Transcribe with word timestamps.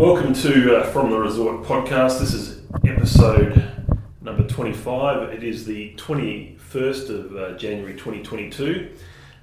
Welcome 0.00 0.32
to 0.32 0.78
uh, 0.78 0.84
From 0.84 1.10
the 1.10 1.18
Resort 1.18 1.62
podcast. 1.62 2.20
This 2.20 2.32
is 2.32 2.62
episode 2.86 3.70
number 4.22 4.48
25. 4.48 5.28
It 5.28 5.44
is 5.44 5.66
the 5.66 5.92
21st 5.96 7.10
of 7.10 7.36
uh, 7.36 7.58
January 7.58 7.92
2022. 7.92 8.92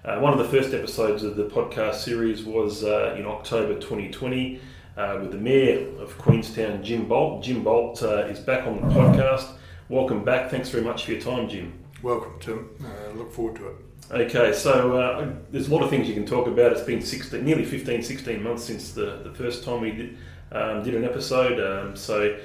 Uh, 0.04 0.18
one 0.18 0.34
of 0.34 0.40
the 0.40 0.46
first 0.46 0.74
episodes 0.74 1.22
of 1.22 1.36
the 1.36 1.44
podcast 1.44 1.98
series 1.98 2.44
was 2.44 2.84
uh, 2.84 3.16
in 3.16 3.28
October 3.28 3.76
2020 3.76 4.60
uh, 4.98 5.20
with 5.22 5.32
the 5.32 5.38
Mayor 5.38 5.96
of 6.00 6.18
Queenstown, 6.18 6.84
Jim 6.84 7.08
Boult. 7.08 7.44
Jim 7.44 7.64
Boult 7.64 8.02
uh, 8.02 8.26
is 8.26 8.40
back 8.40 8.66
on 8.66 8.78
the 8.78 8.88
podcast. 8.96 9.52
Welcome 9.90 10.26
back. 10.26 10.50
Thanks 10.50 10.70
very 10.70 10.84
much 10.84 11.06
for 11.06 11.12
your 11.12 11.22
time, 11.22 11.48
Jim. 11.48 11.72
Welcome, 12.02 12.34
Tim. 12.40 12.76
Look 13.14 13.32
forward 13.32 13.58
to 13.58 13.68
it. 13.68 13.76
Okay, 14.10 14.54
so 14.54 14.98
uh, 14.98 15.34
there's 15.52 15.68
a 15.68 15.72
lot 15.72 15.84
of 15.84 15.90
things 15.90 16.08
you 16.08 16.14
can 16.14 16.26
talk 16.26 16.48
about. 16.48 16.72
It's 16.72 16.82
been 16.82 17.02
16, 17.02 17.44
nearly 17.44 17.66
15, 17.66 18.02
16 18.02 18.42
months 18.42 18.64
since 18.64 18.94
the, 18.94 19.22
the 19.24 19.34
first 19.34 19.64
time 19.64 19.82
we 19.82 19.92
did, 19.92 20.18
um, 20.52 20.84
did 20.84 20.96
an 20.96 21.04
episode. 21.04 21.60
Um, 21.60 21.96
so 21.96 22.38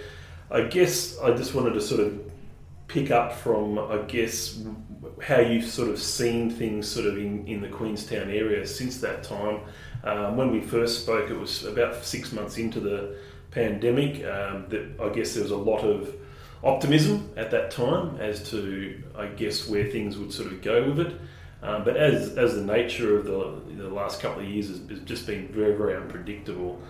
I 0.51 0.63
guess 0.63 1.19
I 1.21 1.33
just 1.33 1.55
wanted 1.55 1.75
to 1.75 1.81
sort 1.81 2.01
of 2.01 2.33
pick 2.89 3.11
up 3.11 3.35
from, 3.35 3.79
I 3.79 3.99
guess, 4.09 4.63
how 5.23 5.41
you've 5.41 5.65
sort 5.65 5.89
of 5.89 5.99
seen 5.99 6.51
things 6.51 6.87
sort 6.87 7.07
of 7.07 7.17
in, 7.17 7.47
in 7.47 7.63
the 7.63 7.69
Queenstown 7.69 8.31
area 8.31 8.67
since 8.67 9.01
that 9.01 9.23
time. 9.23 9.61
Um, 10.05 10.37
when 10.37 10.51
we 10.51 10.61
first 10.61 11.03
spoke, 11.03 11.31
it 11.31 11.39
was 11.39 11.65
about 11.65 12.05
six 12.05 12.33
months 12.33 12.59
into 12.59 12.81
the 12.81 13.17
pandemic. 13.51 14.25
Um, 14.27 14.67
that 14.69 14.91
I 15.01 15.09
guess 15.11 15.35
there 15.35 15.43
was 15.43 15.53
a 15.53 15.57
lot 15.57 15.81
of 15.81 16.15
optimism 16.65 17.31
at 17.37 17.51
that 17.51 17.71
time 17.71 18.17
as 18.21 18.49
to, 18.51 19.03
I 19.17 19.27
guess, 19.27 19.69
where 19.69 19.91
things 19.91 20.19
would 20.19 20.33
sort 20.33 20.53
of 20.53 20.61
go 20.63 20.91
with 20.91 21.01
it. 21.01 21.21
Um, 21.63 21.85
but 21.85 21.97
as, 21.97 22.37
as 22.37 22.57
the 22.57 22.63
nature 22.63 23.17
of 23.17 23.25
the, 23.25 23.61
the 23.77 23.89
last 23.89 24.21
couple 24.21 24.43
of 24.43 24.49
years 24.49 24.69
has, 24.69 24.81
has 24.91 25.01
just 25.01 25.27
been 25.27 25.49
very, 25.49 25.77
very 25.77 25.95
unpredictable, 25.95 26.81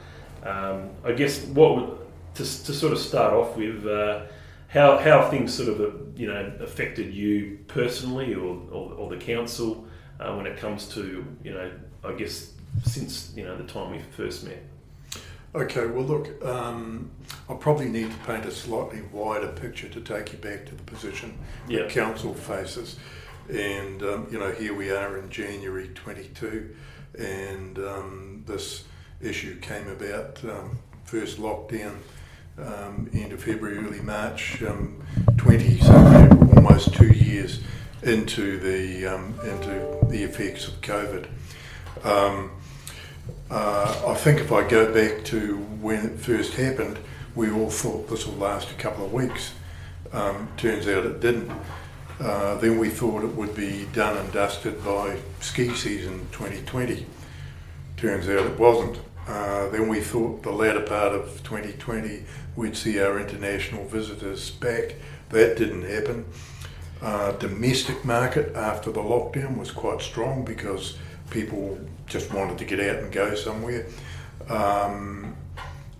um, 0.43 0.91
I 1.05 1.13
guess 1.13 1.45
what 1.47 1.99
to, 2.35 2.43
to 2.43 2.73
sort 2.73 2.93
of 2.93 2.99
start 2.99 3.33
off 3.35 3.57
with, 3.57 3.87
uh, 3.87 4.23
how, 4.69 4.99
how 4.99 5.29
things 5.29 5.53
sort 5.53 5.69
of 5.69 5.81
uh, 5.81 5.91
you 6.17 6.27
know 6.27 6.53
affected 6.61 7.13
you 7.13 7.59
personally 7.69 8.35
or, 8.35 8.59
or, 8.71 8.93
or 8.95 9.11
the 9.11 9.19
council 9.19 9.87
uh, 10.19 10.35
when 10.35 10.47
it 10.47 10.57
comes 10.57 10.89
to 10.89 11.25
you 11.45 11.53
know 11.53 11.71
I 12.05 12.13
guess 12.13 12.53
since 12.85 13.33
you 13.37 13.45
know 13.45 13.57
the 13.57 13.65
time 13.65 13.93
we 13.93 14.01
first 14.17 14.45
met. 14.45 14.63
Okay, 15.55 15.85
well, 15.87 16.05
look, 16.05 16.43
um, 16.47 17.11
I 17.47 17.53
probably 17.53 17.87
need 17.91 18.11
to 18.11 18.17
paint 18.27 18.47
a 18.47 18.51
slightly 18.51 19.03
wider 19.13 19.49
picture 19.49 19.87
to 19.87 20.01
take 20.01 20.33
you 20.33 20.39
back 20.39 20.65
to 20.65 20.75
the 20.75 20.83
position 20.85 21.37
that 21.69 21.91
council 21.91 22.33
faces. 22.33 22.97
And, 23.51 24.03
um, 24.03 24.29
you 24.31 24.39
know, 24.39 24.51
here 24.53 24.73
we 24.73 24.91
are 24.91 25.19
in 25.19 25.29
January 25.29 25.89
22, 25.89 26.75
and 27.19 27.79
um, 27.81 28.45
this 28.47 28.85
issue 29.23 29.59
came 29.61 29.89
about 29.89 30.43
um, 30.45 30.79
first 31.05 31.39
lockdown 31.39 31.97
um, 32.59 33.09
end 33.15 33.33
of 33.33 33.43
February, 33.43 33.79
early 33.79 34.01
March 34.01 34.63
um, 34.63 35.03
20, 35.37 35.79
so 35.81 35.93
almost 36.57 36.93
two 36.95 37.13
years 37.13 37.61
into 38.03 38.59
the, 38.59 39.07
um, 39.07 39.35
into 39.45 39.99
the 40.09 40.23
effects 40.23 40.69
of 40.69 40.81
COVID. 40.81 41.29
Um, 42.05 42.51
uh, 43.51 44.03
I 44.09 44.15
think 44.15 44.41
if 44.41 44.53
I 44.53 44.67
go 44.67 44.93
back 44.93 45.25
to 45.27 45.57
when 45.81 46.05
it 46.07 46.19
first 46.19 46.55
happened, 46.55 46.99
we 47.35 47.51
all 47.51 47.71
thought 47.71 48.09
this 48.09 48.27
will 48.27 48.35
last 48.35 48.71
a 48.71 48.75
couple 48.75 49.05
of 49.05 49.13
weeks. 49.13 49.53
Um, 50.13 50.49
turns 50.57 50.87
out 50.89 51.07
it 51.07 51.21
didn't. 51.21 51.51
Uh, 52.21 52.57
then 52.57 52.79
we 52.79 52.89
thought 52.89 53.25
it 53.25 53.35
would 53.35 53.55
be 53.55 53.87
done 53.93 54.17
and 54.17 54.33
dusted 54.33 54.85
by 54.85 55.19
ski 55.41 55.75
season 55.75 56.29
2020. 56.33 57.07
Turns 57.97 58.29
out 58.29 58.47
it 58.47 58.59
wasn't. 58.59 58.99
Uh, 59.27 59.69
then 59.69 59.89
we 59.89 60.01
thought 60.01 60.43
the 60.43 60.51
latter 60.51 60.81
part 60.81 61.15
of 61.15 61.43
2020 61.45 62.25
we'd 62.57 62.77
see 62.77 63.01
our 63.01 63.19
international 63.19 63.87
visitors 63.87 64.51
back. 64.51 64.97
That 65.31 65.57
didn't 65.57 65.83
happen. 65.83 66.27
Uh, 67.01 67.33
domestic 67.33 68.05
market 68.05 68.55
after 68.55 68.93
the 68.93 69.01
lockdown 69.01 69.57
was 69.57 69.71
quite 69.71 70.01
strong 70.01 70.45
because 70.45 70.99
people 71.31 71.79
just 72.07 72.33
wanted 72.33 72.59
to 72.59 72.65
get 72.65 72.79
out 72.79 73.03
and 73.03 73.11
go 73.11 73.35
somewhere. 73.35 73.87
Um, 74.49 75.35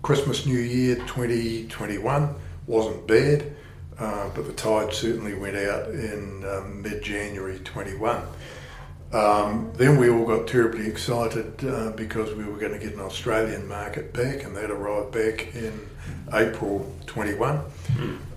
Christmas, 0.01 0.45
New 0.45 0.59
Year 0.59 0.95
2021 0.95 2.35
wasn't 2.67 3.07
bad, 3.07 3.53
uh, 3.97 4.29
but 4.35 4.45
the 4.45 4.53
tide 4.53 4.93
certainly 4.93 5.33
went 5.33 5.57
out 5.57 5.89
in 5.89 6.43
um, 6.45 6.81
mid 6.81 7.01
January 7.01 7.59
21. 7.59 8.21
Um, 9.13 9.71
then 9.75 9.97
we 9.97 10.09
all 10.09 10.25
got 10.25 10.47
terribly 10.47 10.87
excited 10.87 11.63
uh, 11.63 11.91
because 11.91 12.33
we 12.33 12.45
were 12.45 12.57
going 12.57 12.73
to 12.73 12.79
get 12.79 12.95
an 12.95 12.99
Australian 12.99 13.67
market 13.67 14.11
back, 14.11 14.43
and 14.43 14.55
that 14.55 14.71
arrived 14.71 15.11
back 15.11 15.53
in 15.55 15.87
April 16.33 16.91
21. 17.05 17.61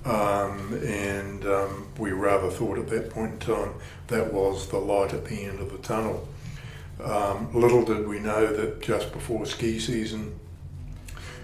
Um, 0.05 0.75
and 0.85 1.47
um, 1.47 1.89
we 1.99 2.13
rather 2.13 2.51
thought 2.51 2.79
at 2.79 2.89
that 2.89 3.09
point 3.09 3.33
in 3.33 3.39
time 3.39 3.75
that 4.09 4.33
was 4.33 4.69
the 4.69 4.79
light 4.79 5.15
at 5.15 5.25
the 5.25 5.45
end 5.45 5.61
of 5.61 5.73
the 5.73 5.79
tunnel. 5.79 6.29
Um, 7.03 7.53
little 7.55 7.85
did 7.85 8.07
we 8.07 8.19
know 8.19 8.47
that 8.47 8.83
just 8.83 9.13
before 9.13 9.47
ski 9.47 9.79
season, 9.79 10.39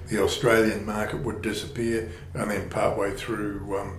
the 0.09 0.23
Australian 0.23 0.85
market 0.85 1.23
would 1.23 1.41
disappear, 1.41 2.11
and 2.35 2.51
then 2.51 2.69
partway 2.69 3.17
through 3.17 3.79
um, 3.79 3.99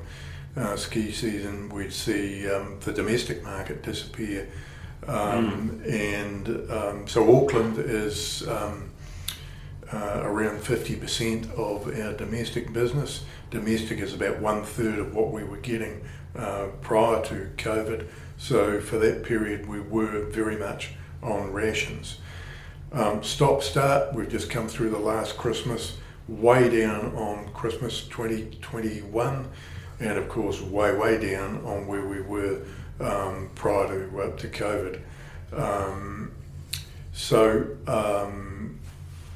uh, 0.55 0.75
ski 0.75 1.11
season, 1.11 1.69
we'd 1.69 1.91
see 1.91 2.47
um, 2.47 2.77
the 2.81 2.93
domestic 2.93 3.43
market 3.43 3.81
disappear. 3.81 4.47
Um, 5.07 5.81
And 5.87 6.71
um, 6.71 7.07
so 7.07 7.37
Auckland 7.37 7.77
is 7.77 8.47
um, 8.47 8.89
uh, 9.91 10.21
around 10.23 10.59
50% 10.59 11.51
of 11.53 11.87
our 11.87 12.13
domestic 12.13 12.73
business. 12.73 13.23
Domestic 13.51 13.99
is 13.99 14.13
about 14.13 14.39
one 14.39 14.63
third 14.63 14.99
of 14.99 15.13
what 15.13 15.31
we 15.31 15.43
were 15.43 15.57
getting 15.57 16.03
uh, 16.35 16.67
prior 16.81 17.23
to 17.25 17.49
COVID. 17.57 18.07
So 18.37 18.79
for 18.79 18.97
that 18.97 19.23
period, 19.23 19.67
we 19.67 19.79
were 19.79 20.25
very 20.25 20.57
much 20.57 20.93
on 21.21 21.51
rations. 21.51 22.19
Um, 22.91 23.23
stop 23.23 23.63
start, 23.63 24.13
we've 24.13 24.29
just 24.29 24.49
come 24.49 24.67
through 24.67 24.91
the 24.91 24.99
last 24.99 25.37
Christmas, 25.37 25.97
way 26.27 26.69
down 26.69 27.15
on 27.15 27.51
Christmas 27.53 28.07
2021, 28.07 29.47
and 29.99 30.17
of 30.17 30.29
course, 30.29 30.61
way, 30.61 30.95
way 30.95 31.19
down 31.19 31.57
on 31.65 31.87
where 31.87 32.05
we 32.05 32.21
were 32.21 32.61
um, 32.99 33.49
prior 33.55 33.87
to, 33.87 34.33
to 34.37 34.47
COVID. 34.47 34.99
Um, 35.55 36.31
so 37.13 37.67
um, 37.87 38.79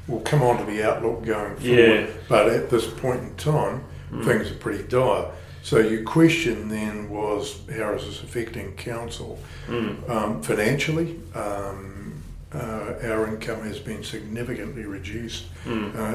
we'll 0.07 0.21
come 0.21 0.41
on 0.41 0.57
to 0.57 0.65
the 0.65 0.83
outlook 0.83 1.25
going 1.25 1.55
forward, 1.57 1.61
Yeah. 1.63 2.07
but 2.27 2.49
at 2.49 2.69
this 2.69 2.87
point 2.87 3.21
in 3.23 3.35
time, 3.35 3.83
things 4.23 4.49
are 4.51 4.55
pretty 4.55 4.83
dire. 4.87 5.31
So 5.63 5.79
your 5.79 6.03
question 6.03 6.69
then 6.69 7.09
was, 7.09 7.59
how 7.69 7.93
is 7.93 8.05
this 8.05 8.23
affecting 8.23 8.73
council? 8.75 9.37
Um, 9.69 10.41
financially, 10.41 11.19
um, 11.35 12.23
uh, 12.53 12.93
our 13.03 13.27
income 13.27 13.61
has 13.63 13.77
been 13.77 14.01
significantly 14.03 14.85
reduced 14.85 15.43
uh, 15.67 15.71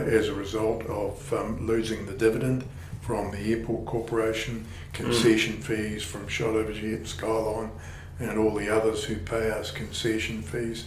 as 0.06 0.28
a 0.28 0.34
result 0.34 0.86
of 0.86 1.30
um, 1.34 1.66
losing 1.66 2.06
the 2.06 2.14
dividend 2.14 2.64
from 3.02 3.30
the 3.32 3.52
airport 3.52 3.84
corporation, 3.84 4.64
concession 4.92 5.58
fees 5.58 6.02
from 6.02 6.26
Shotover 6.28 6.72
Jet, 6.72 7.06
Skyline, 7.06 7.70
and 8.18 8.38
all 8.38 8.54
the 8.54 8.68
others 8.74 9.04
who 9.04 9.16
pay 9.16 9.50
us 9.50 9.70
concession 9.70 10.40
fees. 10.40 10.86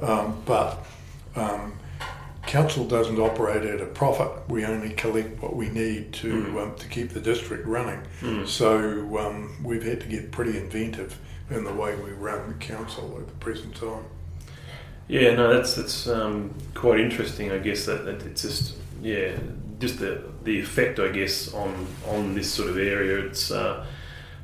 Um, 0.00 0.40
but 0.46 0.86
um, 1.34 1.78
council 2.46 2.86
doesn't 2.86 3.18
operate 3.18 3.64
at 3.64 3.80
a 3.80 3.86
profit. 3.86 4.30
We 4.48 4.64
only 4.64 4.90
collect 4.90 5.42
what 5.42 5.56
we 5.56 5.68
need 5.68 6.12
to 6.14 6.60
um, 6.60 6.74
to 6.76 6.86
keep 6.88 7.10
the 7.10 7.20
district 7.20 7.66
running. 7.66 8.00
So 8.46 9.18
um, 9.18 9.56
we've 9.62 9.82
had 9.82 10.00
to 10.02 10.06
get 10.06 10.30
pretty 10.30 10.56
inventive 10.56 11.18
in 11.50 11.64
the 11.64 11.72
way 11.72 11.96
we 11.96 12.10
run 12.12 12.48
the 12.48 12.54
council 12.54 13.16
at 13.20 13.26
the 13.26 13.34
present 13.34 13.74
time. 13.74 14.04
Yeah, 15.08 15.34
no, 15.34 15.52
that's 15.52 15.74
that's 15.74 16.06
um, 16.08 16.54
quite 16.74 17.00
interesting. 17.00 17.50
I 17.50 17.58
guess 17.58 17.86
that, 17.86 18.04
that 18.04 18.22
it's 18.24 18.42
just 18.42 18.76
yeah, 19.02 19.36
just 19.78 19.98
the 19.98 20.22
the 20.44 20.60
effect 20.60 20.98
I 20.98 21.08
guess 21.08 21.52
on 21.52 21.86
on 22.06 22.34
this 22.34 22.52
sort 22.52 22.68
of 22.68 22.78
area. 22.78 23.18
It's 23.26 23.50
uh, 23.50 23.86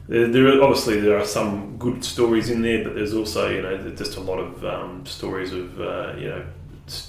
there, 0.08 0.28
there 0.28 0.48
are, 0.48 0.62
obviously 0.62 1.00
there 1.00 1.18
are 1.18 1.24
some 1.24 1.76
good 1.78 2.04
stories 2.04 2.50
in 2.50 2.62
there, 2.62 2.84
but 2.84 2.94
there's 2.94 3.14
also 3.14 3.50
you 3.50 3.62
know 3.62 3.90
just 3.90 4.16
a 4.16 4.20
lot 4.20 4.38
of 4.38 4.64
um, 4.64 5.06
stories 5.06 5.52
of 5.52 5.80
uh, 5.80 6.14
you 6.18 6.28
know 6.28 6.44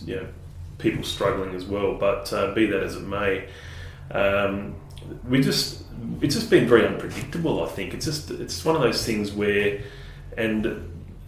you 0.05 0.15
know 0.17 0.27
people 0.77 1.03
struggling 1.03 1.55
as 1.55 1.65
well. 1.65 1.95
But 1.95 2.31
uh, 2.33 2.53
be 2.53 2.65
that 2.67 2.83
as 2.83 2.95
it 2.95 3.03
may, 3.03 3.47
um, 4.11 4.75
we 5.27 5.41
just 5.41 5.83
it's 6.21 6.35
just 6.35 6.49
been 6.49 6.67
very 6.67 6.85
unpredictable. 6.85 7.63
I 7.63 7.67
think 7.67 7.93
it's 7.93 8.05
just 8.05 8.31
it's 8.31 8.63
one 8.63 8.75
of 8.75 8.81
those 8.81 9.05
things 9.05 9.31
where 9.31 9.81
and 10.37 10.65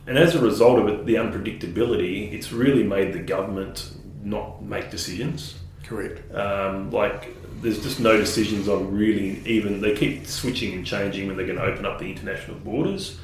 and 0.07 0.17
as 0.17 0.35
a 0.35 0.39
result 0.39 0.79
of 0.79 0.87
it, 0.87 1.05
the 1.05 1.15
unpredictability, 1.15 2.31
it's 2.31 2.51
really 2.51 2.83
made 2.83 3.13
the 3.13 3.19
government 3.19 3.91
not 4.23 4.61
make 4.61 4.91
decisions. 4.91 5.55
Correct. 5.87 6.33
Um, 6.33 6.91
like 6.91 7.35
there's 7.61 7.81
just 7.81 7.99
no 7.99 8.17
decisions 8.17 8.67
on 8.67 8.91
really 8.93 9.41
even 9.45 9.81
they 9.81 9.95
keep 9.95 10.27
switching 10.27 10.73
and 10.73 10.85
changing 10.85 11.27
when 11.27 11.37
they're 11.37 11.45
going 11.45 11.59
to 11.59 11.65
open 11.65 11.85
up 11.85 11.99
the 11.99 12.09
international 12.11 12.57
borders. 12.57 13.17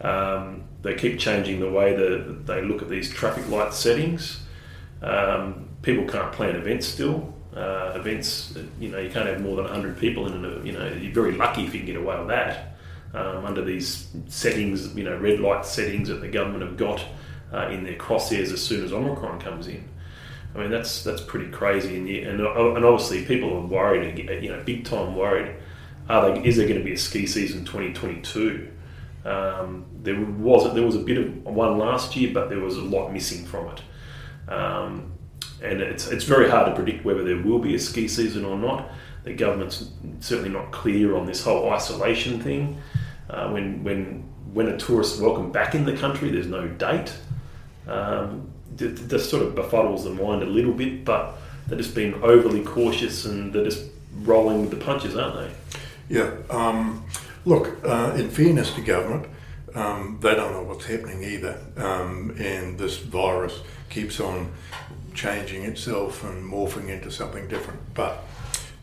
Um, 0.00 0.64
they 0.82 0.94
keep 0.94 1.18
changing 1.18 1.60
the 1.60 1.70
way 1.70 1.94
that 1.94 2.46
they 2.46 2.62
look 2.62 2.80
at 2.82 2.88
these 2.88 3.10
traffic 3.10 3.48
light 3.48 3.74
settings. 3.74 4.40
Um, 5.02 5.68
people 5.82 6.06
can't 6.06 6.32
plan 6.32 6.56
events 6.56 6.86
still. 6.86 7.34
uh, 7.54 7.92
events. 7.96 8.56
You 8.78 8.90
know, 8.90 8.98
you 8.98 9.10
can't 9.10 9.26
have 9.28 9.40
more 9.40 9.56
than 9.56 9.64
100 9.64 9.98
people 9.98 10.26
in 10.26 10.44
it. 10.44 10.64
You 10.64 10.72
know, 10.72 10.86
you're 10.88 11.12
very 11.12 11.32
lucky 11.32 11.64
if 11.66 11.74
you 11.74 11.80
can 11.80 11.86
get 11.86 11.96
away 11.96 12.18
with 12.18 12.28
that 12.28 12.76
um, 13.14 13.44
under 13.44 13.64
these 13.64 14.08
settings, 14.28 14.94
you 14.94 15.04
know, 15.04 15.16
red 15.18 15.40
light 15.40 15.66
settings 15.66 16.08
that 16.08 16.20
the 16.20 16.28
government 16.28 16.62
have 16.62 16.76
got 16.76 17.04
uh, 17.52 17.68
in 17.68 17.84
their 17.84 17.96
crosshairs 17.96 18.52
as 18.52 18.62
soon 18.62 18.84
as 18.84 18.92
Omicron 18.92 19.40
comes 19.40 19.66
in. 19.66 19.88
I 20.54 20.58
mean, 20.58 20.70
that's 20.70 21.04
that's 21.04 21.22
pretty 21.22 21.50
crazy, 21.50 21.96
and 21.96 22.08
and, 22.08 22.40
uh, 22.40 22.74
and 22.74 22.84
obviously 22.84 23.24
people 23.24 23.56
are 23.56 23.66
worried, 23.66 24.18
you 24.42 24.50
know, 24.50 24.62
big 24.64 24.84
time 24.84 25.14
worried. 25.14 25.54
Are 26.08 26.32
they, 26.32 26.44
is 26.44 26.56
there 26.56 26.66
going 26.66 26.78
to 26.78 26.84
be 26.84 26.94
a 26.94 26.98
ski 26.98 27.26
season 27.26 27.64
2022? 27.64 28.68
Um, 29.24 29.86
there 30.02 30.20
was 30.20 30.74
there 30.74 30.84
was 30.84 30.96
a 30.96 31.00
bit 31.00 31.18
of 31.18 31.44
one 31.44 31.78
last 31.78 32.16
year, 32.16 32.32
but 32.34 32.48
there 32.48 32.58
was 32.58 32.76
a 32.76 32.82
lot 32.82 33.12
missing 33.12 33.44
from 33.44 33.68
it. 33.68 34.52
Um, 34.52 35.12
and 35.62 35.80
it's, 35.80 36.08
it's 36.08 36.24
very 36.24 36.48
hard 36.48 36.66
to 36.66 36.74
predict 36.74 37.04
whether 37.04 37.22
there 37.22 37.40
will 37.42 37.58
be 37.58 37.74
a 37.74 37.78
ski 37.78 38.08
season 38.08 38.44
or 38.44 38.56
not. 38.56 38.90
The 39.24 39.34
government's 39.34 39.90
certainly 40.20 40.48
not 40.48 40.72
clear 40.72 41.14
on 41.16 41.26
this 41.26 41.44
whole 41.44 41.70
isolation 41.70 42.40
thing. 42.40 42.80
Uh, 43.28 43.50
when 43.50 43.84
when 43.84 44.24
when 44.52 44.68
a 44.68 44.76
tourist 44.78 45.20
welcome 45.20 45.52
back 45.52 45.74
in 45.74 45.84
the 45.84 45.96
country, 45.96 46.30
there's 46.30 46.46
no 46.46 46.66
date. 46.66 47.12
Um, 47.86 48.49
this 48.76 49.28
sort 49.28 49.42
of 49.42 49.54
befuddles 49.54 50.04
the 50.04 50.10
mind 50.10 50.42
a 50.42 50.46
little 50.46 50.72
bit, 50.72 51.04
but 51.04 51.36
they're 51.66 51.78
just 51.78 51.94
being 51.94 52.14
overly 52.22 52.62
cautious 52.62 53.24
and 53.24 53.52
they're 53.52 53.64
just 53.64 53.84
rolling 54.22 54.62
with 54.62 54.70
the 54.70 54.84
punches, 54.84 55.16
aren't 55.16 55.36
they? 55.36 55.50
Yeah. 56.08 56.32
Um, 56.50 57.04
look, 57.44 57.84
uh, 57.84 58.14
in 58.16 58.30
fairness 58.30 58.72
to 58.74 58.80
government, 58.80 59.26
um, 59.74 60.18
they 60.20 60.34
don't 60.34 60.52
know 60.52 60.62
what's 60.62 60.86
happening 60.86 61.22
either, 61.22 61.60
um, 61.76 62.34
and 62.38 62.76
this 62.78 62.98
virus 62.98 63.60
keeps 63.88 64.18
on 64.18 64.52
changing 65.14 65.64
itself 65.64 66.24
and 66.24 66.44
morphing 66.44 66.88
into 66.88 67.10
something 67.10 67.46
different. 67.48 67.80
But 67.94 68.24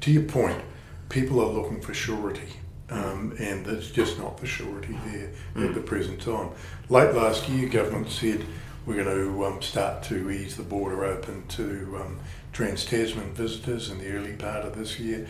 to 0.01 0.12
your 0.12 0.24
point, 0.24 0.62
people 1.10 1.42
are 1.42 1.51
looking 1.51 1.81
for 1.81 1.94
surety. 1.94 2.48
Um, 2.90 3.36
and 3.38 3.66
there's 3.66 3.92
just 3.92 4.18
not 4.18 4.38
the 4.38 4.48
surety 4.48 4.98
there 5.07 5.30
mm. 5.56 5.68
at 5.68 5.75
the 5.75 5.81
present 5.81 6.22
time. 6.22 6.51
Late 6.88 7.13
last 7.13 7.50
year, 7.50 7.68
government 7.68 8.10
said 8.10 8.45
we're 8.88 9.04
going 9.04 9.18
to 9.18 9.45
um, 9.45 9.62
start 9.62 10.01
to 10.01 10.31
ease 10.31 10.56
the 10.56 10.63
border 10.63 11.04
open 11.04 11.45
to 11.48 12.00
um, 12.01 12.18
Trans 12.54 12.86
Tasman 12.86 13.34
visitors 13.34 13.92
in 13.92 14.00
the 14.00 14.10
early 14.13 14.31
part 14.31 14.63
of 14.63 14.78
this 14.78 14.98
year. 14.98 15.28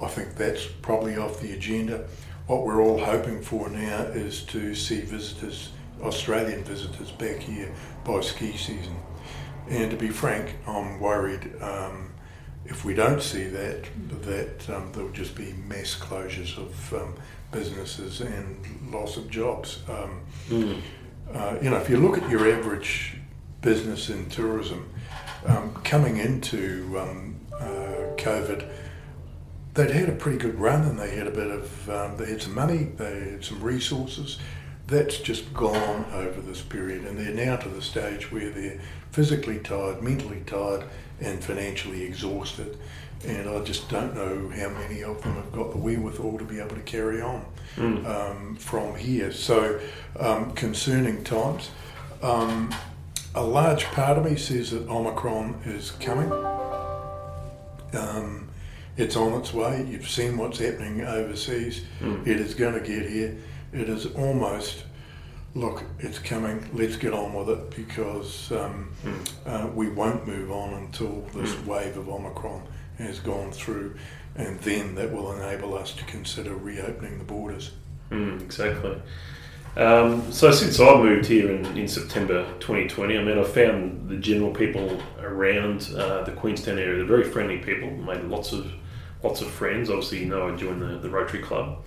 I 0.00 0.06
think 0.06 0.36
that's 0.36 0.64
probably 0.64 1.16
off 1.16 1.40
the 1.40 1.52
agenda. 1.52 2.06
What 2.46 2.64
we're 2.64 2.80
all 2.80 2.98
hoping 2.98 3.42
for 3.42 3.68
now 3.68 4.02
is 4.02 4.42
to 4.44 4.76
see 4.76 5.00
visitors, 5.00 5.70
Australian 6.02 6.62
visitors, 6.62 7.10
back 7.10 7.40
here 7.40 7.74
by 8.04 8.20
ski 8.20 8.56
season. 8.56 8.96
And 9.68 9.90
to 9.90 9.96
be 9.96 10.10
frank, 10.10 10.54
I'm 10.64 11.00
worried 11.00 11.60
um, 11.60 12.12
if 12.64 12.84
we 12.84 12.94
don't 12.94 13.20
see 13.20 13.44
that, 13.44 13.88
that 14.22 14.70
um, 14.70 14.92
there'll 14.92 15.10
just 15.10 15.34
be 15.34 15.52
mass 15.66 15.96
closures 15.96 16.56
of 16.58 16.94
um, 16.94 17.14
businesses 17.50 18.20
and 18.20 18.92
loss 18.92 19.16
of 19.16 19.28
jobs. 19.28 19.82
Mm. 20.48 20.80
Uh, 21.32 21.56
you 21.62 21.70
know, 21.70 21.76
if 21.76 21.88
you 21.88 21.96
look 21.96 22.18
at 22.18 22.28
your 22.30 22.50
average 22.50 23.16
business 23.60 24.10
in 24.10 24.28
tourism, 24.28 24.88
um, 25.46 25.74
coming 25.82 26.18
into 26.18 26.98
um, 26.98 27.36
uh, 27.54 28.14
COVID, 28.16 28.70
they'd 29.74 29.90
had 29.90 30.08
a 30.08 30.12
pretty 30.12 30.38
good 30.38 30.58
run 30.58 30.82
and 30.82 30.98
they 30.98 31.16
had 31.16 31.26
a 31.26 31.30
bit 31.30 31.50
of, 31.50 31.90
um, 31.90 32.16
they 32.16 32.26
had 32.26 32.42
some 32.42 32.54
money, 32.54 32.84
they 32.96 33.30
had 33.30 33.44
some 33.44 33.62
resources. 33.62 34.38
That's 34.86 35.18
just 35.18 35.52
gone 35.54 36.04
over 36.12 36.42
this 36.42 36.60
period, 36.60 37.06
and 37.06 37.18
they're 37.18 37.32
now 37.32 37.56
to 37.56 37.68
the 37.70 37.80
stage 37.80 38.30
where 38.30 38.50
they're 38.50 38.78
physically 39.12 39.58
tired, 39.58 40.02
mentally 40.02 40.42
tired, 40.44 40.84
and 41.20 41.42
financially 41.42 42.02
exhausted. 42.02 42.78
And 43.26 43.48
I 43.48 43.62
just 43.62 43.88
don't 43.88 44.14
know 44.14 44.48
how 44.50 44.68
many 44.68 45.02
of 45.02 45.22
them 45.22 45.34
have 45.36 45.50
got 45.52 45.72
the 45.72 45.78
wherewithal 45.78 46.38
to 46.38 46.44
be 46.44 46.60
able 46.60 46.76
to 46.76 46.82
carry 46.82 47.22
on 47.22 47.44
mm. 47.76 48.04
um, 48.06 48.56
from 48.56 48.94
here. 48.96 49.32
So, 49.32 49.80
um, 50.18 50.52
concerning 50.52 51.24
times. 51.24 51.70
Um, 52.22 52.74
a 53.34 53.42
large 53.42 53.84
part 53.86 54.16
of 54.16 54.24
me 54.24 54.36
says 54.36 54.70
that 54.70 54.88
Omicron 54.88 55.60
is 55.64 55.90
coming. 55.92 56.30
Um, 57.92 58.48
it's 58.96 59.16
on 59.16 59.40
its 59.40 59.52
way. 59.52 59.84
You've 59.88 60.08
seen 60.08 60.36
what's 60.36 60.58
happening 60.58 61.00
overseas. 61.02 61.82
Mm. 62.00 62.26
It 62.26 62.38
is 62.38 62.54
going 62.54 62.74
to 62.74 62.80
get 62.80 63.10
here. 63.10 63.36
It 63.72 63.88
is 63.88 64.06
almost 64.06 64.84
look, 65.54 65.84
it's 66.00 66.18
coming, 66.18 66.68
let's 66.74 66.96
get 66.96 67.12
on 67.12 67.32
with 67.32 67.48
it 67.48 67.70
because 67.70 68.50
um, 68.52 68.92
mm. 69.04 69.28
uh, 69.46 69.68
we 69.68 69.88
won't 69.88 70.26
move 70.26 70.50
on 70.50 70.74
until 70.74 71.22
this 71.32 71.54
mm. 71.54 71.66
wave 71.66 71.96
of 71.96 72.08
Omicron 72.08 72.62
has 72.98 73.20
gone 73.20 73.52
through, 73.52 73.96
and 74.36 74.58
then 74.60 74.94
that 74.96 75.12
will 75.12 75.32
enable 75.32 75.76
us 75.76 75.92
to 75.94 76.04
consider 76.04 76.54
reopening 76.54 77.18
the 77.18 77.24
borders. 77.24 77.72
Mm, 78.10 78.40
exactly. 78.40 79.00
Um, 79.76 80.30
so 80.30 80.52
since 80.52 80.78
I 80.78 80.96
moved 80.96 81.26
here 81.26 81.50
in, 81.50 81.64
in 81.76 81.88
September 81.88 82.44
2020, 82.60 83.18
I 83.18 83.24
mean, 83.24 83.38
I 83.38 83.44
found 83.44 84.08
the 84.08 84.16
general 84.16 84.52
people 84.52 85.00
around 85.20 85.90
uh, 85.96 86.22
the 86.22 86.32
Queenstown 86.32 86.78
area, 86.78 86.96
they're 86.96 87.04
very 87.04 87.24
friendly 87.24 87.58
people, 87.58 87.90
made 87.90 88.22
lots 88.24 88.52
of 88.52 88.70
lots 89.24 89.40
of 89.40 89.48
friends. 89.48 89.88
Obviously, 89.88 90.20
you 90.20 90.26
know, 90.26 90.52
I 90.52 90.56
joined 90.56 90.82
the, 90.82 90.98
the 90.98 91.08
Rotary 91.08 91.42
Club. 91.42 91.82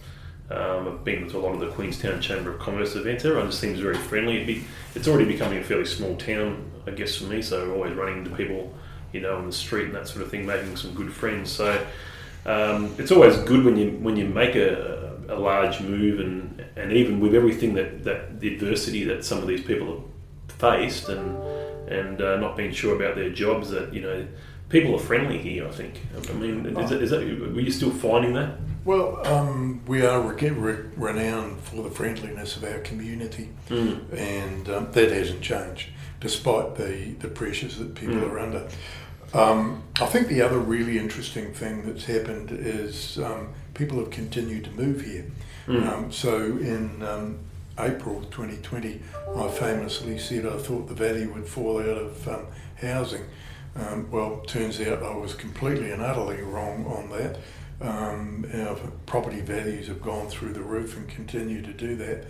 Um, 0.49 0.87
I've 0.87 1.03
been 1.03 1.27
to 1.29 1.37
a 1.37 1.39
lot 1.39 1.53
of 1.53 1.59
the 1.59 1.67
Queenstown 1.67 2.21
Chamber 2.21 2.51
of 2.51 2.59
Commerce 2.59 2.95
events. 2.95 3.25
Everyone 3.25 3.49
just 3.49 3.59
seems 3.59 3.79
very 3.79 3.97
friendly. 3.97 4.45
Be, 4.45 4.63
it's 4.95 5.07
already 5.07 5.25
becoming 5.25 5.57
a 5.57 5.63
fairly 5.63 5.85
small 5.85 6.15
town, 6.15 6.71
I 6.85 6.91
guess, 6.91 7.17
for 7.17 7.25
me. 7.25 7.41
So 7.41 7.73
always 7.73 7.93
running 7.93 8.19
into 8.19 8.29
people, 8.31 8.73
you 9.11 9.19
know, 9.19 9.35
on 9.35 9.45
the 9.45 9.51
street 9.51 9.87
and 9.87 9.95
that 9.95 10.07
sort 10.07 10.21
of 10.21 10.31
thing, 10.31 10.45
making 10.45 10.77
some 10.77 10.93
good 10.93 11.11
friends. 11.11 11.51
So 11.51 11.85
um, 12.45 12.95
it's 12.97 13.11
always 13.11 13.35
good 13.39 13.65
when 13.65 13.75
you 13.75 13.91
when 13.99 14.15
you 14.15 14.25
make 14.25 14.55
a, 14.55 15.17
a 15.27 15.35
large 15.35 15.81
move, 15.81 16.21
and 16.21 16.63
and 16.77 16.93
even 16.93 17.19
with 17.19 17.35
everything 17.35 17.73
that, 17.73 18.05
that 18.05 18.39
the 18.39 18.53
adversity 18.53 19.03
that 19.03 19.25
some 19.25 19.39
of 19.39 19.47
these 19.47 19.63
people 19.63 19.87
have 20.47 20.55
faced, 20.57 21.09
and 21.09 21.37
and 21.89 22.21
uh, 22.21 22.37
not 22.37 22.55
being 22.55 22.71
sure 22.71 22.95
about 22.95 23.15
their 23.15 23.31
jobs, 23.31 23.69
that 23.71 23.93
you 23.93 23.99
know 23.99 24.25
people 24.69 24.95
are 24.95 24.99
friendly 24.99 25.39
here. 25.39 25.67
I 25.67 25.71
think. 25.71 25.99
I 26.17 26.31
mean, 26.31 26.65
is, 26.77 26.91
it, 26.91 27.03
is 27.03 27.09
that 27.09 27.19
were 27.19 27.59
you 27.59 27.71
still 27.71 27.91
finding 27.91 28.33
that? 28.35 28.51
Well, 28.87 29.27
um, 29.27 29.81
we 29.85 30.05
are 30.05 30.21
re- 30.21 30.49
re- 30.49 30.85
renowned 30.95 31.59
for 31.59 31.83
the 31.83 31.91
friendliness 31.91 32.55
of 32.55 32.63
our 32.63 32.79
community, 32.79 33.49
mm. 33.67 34.13
and 34.17 34.69
um, 34.69 34.93
that 34.93 35.11
hasn't 35.11 35.41
changed 35.41 35.89
despite 36.21 36.77
the, 36.77 37.13
the 37.19 37.27
pressures 37.27 37.77
that 37.79 37.95
people 37.95 38.15
mm. 38.15 38.31
are 38.31 38.39
under. 38.39 38.69
Um, 39.33 39.83
I 39.99 40.05
think 40.05 40.29
the 40.29 40.41
other 40.41 40.57
really 40.57 40.97
interesting 40.97 41.53
thing 41.53 41.85
that's 41.85 42.05
happened 42.05 42.51
is 42.53 43.17
um, 43.17 43.49
people 43.73 43.99
have 43.99 44.09
continued 44.09 44.63
to 44.63 44.71
move 44.71 45.01
here. 45.01 45.25
Mm. 45.67 46.13
so 46.13 46.37
in 46.37 47.03
um, 47.03 47.39
April 47.77 48.21
2020, 48.31 49.01
I 49.35 49.47
famously 49.49 50.17
said 50.17 50.45
I 50.45 50.55
thought 50.59 50.87
the 50.87 50.95
valley 50.95 51.27
would 51.27 51.45
fall 51.45 51.81
out 51.81 51.89
of 51.89 52.27
um, 52.29 52.45
housing. 52.79 53.25
well, 54.09 54.37
turns 54.47 54.79
out 54.79 55.03
I 55.03 55.13
was 55.13 55.33
completely 55.33 55.91
and 55.91 56.01
utterly 56.01 56.41
wrong 56.41 56.85
on 56.85 57.09
that. 57.09 57.37
Um, 57.79 58.45
our 58.53 58.75
property 59.05 59.41
values 59.41 59.87
have 59.87 60.01
gone 60.01 60.27
through 60.27 60.53
the 60.53 60.61
roof 60.61 60.97
and 60.97 61.07
continue 61.07 61.61
to 61.61 61.73
do 61.73 61.95
that. 61.97 62.25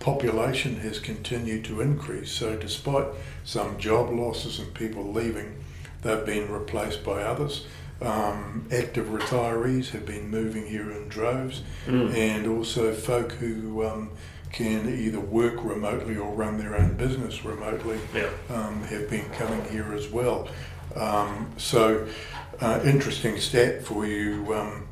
Population 0.00 0.76
has 0.76 0.98
continued 0.98 1.64
to 1.64 1.80
increase, 1.80 2.30
so 2.30 2.56
despite 2.56 3.06
some 3.44 3.78
job 3.78 4.10
losses 4.10 4.58
and 4.58 4.72
people 4.74 5.12
leaving, 5.12 5.56
they've 6.02 6.24
been 6.24 6.50
replaced 6.50 7.04
by 7.04 7.22
others. 7.22 7.66
Um, 8.00 8.68
active 8.72 9.06
retirees 9.06 9.90
have 9.90 10.06
been 10.06 10.30
moving 10.30 10.66
here 10.66 10.90
in 10.92 11.08
droves, 11.08 11.62
mm. 11.86 12.14
and 12.14 12.46
also 12.46 12.92
folk 12.94 13.32
who 13.32 13.84
um, 13.84 14.10
can 14.52 14.88
either 14.88 15.20
work 15.20 15.64
remotely 15.64 16.16
or 16.16 16.32
run 16.32 16.58
their 16.58 16.76
own 16.76 16.94
business 16.94 17.44
remotely 17.44 17.98
yeah. 18.14 18.30
um, 18.50 18.82
have 18.84 19.10
been 19.10 19.28
coming 19.30 19.64
here 19.70 19.92
as 19.94 20.08
well. 20.08 20.48
Um, 20.94 21.52
so, 21.56 22.06
uh, 22.60 22.80
interesting 22.84 23.38
stat 23.38 23.84
for 23.84 24.06
you 24.06 24.54
um, 24.54 24.87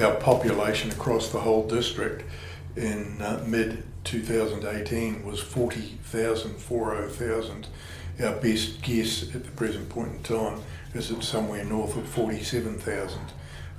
our 0.00 0.14
population 0.16 0.90
across 0.90 1.30
the 1.30 1.40
whole 1.40 1.66
district 1.66 2.24
in 2.76 3.20
uh, 3.22 3.42
mid 3.46 3.82
2018 4.04 5.24
was 5.24 5.40
40,000, 5.40 6.56
40,000. 6.56 7.66
Our 8.22 8.36
best 8.36 8.82
guess 8.82 9.34
at 9.34 9.44
the 9.44 9.50
present 9.52 9.88
point 9.88 10.12
in 10.12 10.22
time 10.22 10.60
is 10.94 11.10
it's 11.10 11.28
somewhere 11.28 11.64
north 11.64 11.96
of 11.96 12.08
47,000. 12.08 13.20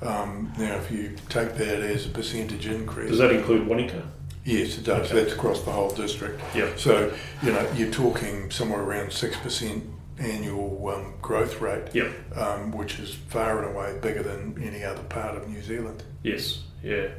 Um, 0.01 0.51
now, 0.60 0.75
if 0.75 0.91
you 0.91 1.15
take 1.29 1.55
that 1.55 1.79
as 1.81 2.05
a 2.05 2.10
percentage 2.10 2.67
increase. 2.67 3.10
Does 3.10 3.19
that 3.19 3.31
include 3.31 3.67
Wanaka? 3.67 4.03
Yes, 4.46 4.77
it 4.77 4.84
does. 4.84 5.07
Okay. 5.07 5.22
That's 5.22 5.34
across 5.34 5.63
the 5.63 5.72
whole 5.72 5.89
district. 5.89 6.39
Yeah. 6.55 6.69
So, 6.77 7.13
you 7.41 7.51
know, 7.51 7.69
you're 7.75 7.91
talking 7.91 8.51
somewhere 8.51 8.81
around 8.81 9.10
6% 9.10 9.81
annual 10.19 10.89
um, 10.89 11.13
growth 11.21 11.62
rate, 11.62 11.93
yep. 11.93 12.12
um, 12.36 12.71
which 12.71 13.00
is 13.00 13.13
far 13.13 13.63
and 13.63 13.75
away 13.75 13.97
bigger 14.01 14.24
than 14.24 14.62
any 14.62 14.83
other 14.83 15.03
part 15.03 15.36
of 15.36 15.47
New 15.47 15.62
Zealand. 15.62 16.03
Yes, 16.24 16.63
yeah, 16.83 17.09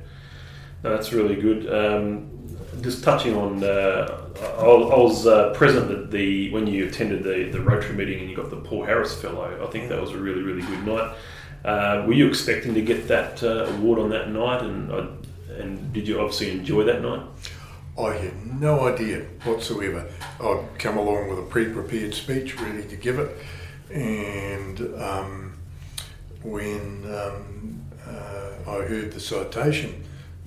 no, 0.82 0.94
that's 0.94 1.12
really 1.12 1.36
good. 1.36 1.72
Um, 1.72 2.30
just 2.80 3.02
touching 3.02 3.34
on, 3.34 3.62
uh, 3.64 4.30
I, 4.58 4.62
was 4.64 5.26
uh, 5.26 5.52
present 5.54 5.90
at 5.90 6.10
the 6.10 6.50
when 6.50 6.66
you 6.66 6.86
attended 6.86 7.24
the, 7.24 7.50
the 7.50 7.60
Rotary 7.60 7.94
meeting 7.94 8.20
and 8.20 8.30
you 8.30 8.36
got 8.36 8.50
the 8.50 8.56
Paul 8.56 8.84
Harris 8.84 9.20
Fellow. 9.20 9.66
I 9.66 9.70
think 9.70 9.88
that 9.88 10.00
was 10.00 10.12
a 10.12 10.18
really 10.18 10.42
really 10.42 10.62
good 10.62 10.86
night. 10.86 11.14
Uh, 11.64 12.04
were 12.06 12.12
you 12.12 12.28
expecting 12.28 12.74
to 12.74 12.82
get 12.82 13.08
that 13.08 13.42
uh, 13.42 13.66
award 13.74 13.98
on 13.98 14.10
that 14.10 14.30
night, 14.30 14.62
and 14.62 14.92
uh, 14.92 15.06
and 15.58 15.92
did 15.92 16.06
you 16.06 16.20
obviously 16.20 16.50
enjoy 16.50 16.84
that 16.84 17.02
night? 17.02 17.22
I 17.98 18.16
had 18.16 18.60
no 18.60 18.86
idea 18.86 19.24
whatsoever. 19.42 20.06
I'd 20.40 20.64
come 20.78 20.98
along 20.98 21.28
with 21.30 21.40
a 21.40 21.42
pre-prepared 21.42 22.14
speech 22.14 22.58
ready 22.60 22.86
to 22.86 22.96
give 22.96 23.18
it, 23.18 23.36
and 23.92 24.80
um, 25.00 25.54
when 26.42 27.04
um, 27.12 27.82
uh, 28.06 28.70
I 28.70 28.84
heard 28.84 29.12
the 29.12 29.20
citation 29.20 30.04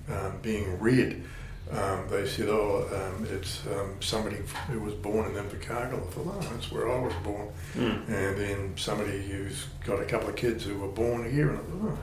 um, 0.09 0.37
being 0.41 0.79
read, 0.79 1.23
um, 1.71 2.07
they 2.09 2.25
said, 2.25 2.47
"Oh, 2.47 2.87
um, 2.93 3.27
it's 3.29 3.65
um, 3.67 3.95
somebody 3.99 4.37
who 4.67 4.79
was 4.79 4.93
born 4.93 5.29
in 5.29 5.33
Invercargill." 5.33 6.07
I 6.07 6.11
thought, 6.11 6.27
"Oh, 6.27 6.47
that's 6.53 6.71
where 6.71 6.89
I 6.89 6.99
was 6.99 7.13
born." 7.23 7.49
Mm. 7.75 8.07
And 8.07 8.37
then 8.37 8.73
somebody 8.77 9.21
who's 9.23 9.67
got 9.85 9.99
a 9.99 10.05
couple 10.05 10.29
of 10.29 10.37
kids 10.37 10.63
who 10.63 10.77
were 10.77 10.87
born 10.87 11.29
here, 11.29 11.49
and 11.49 11.59
I 11.59 11.61
thought, 11.63 11.97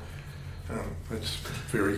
"Oh, 0.71 0.75
um, 0.75 0.97
it's 1.13 1.37
very, 1.71 1.97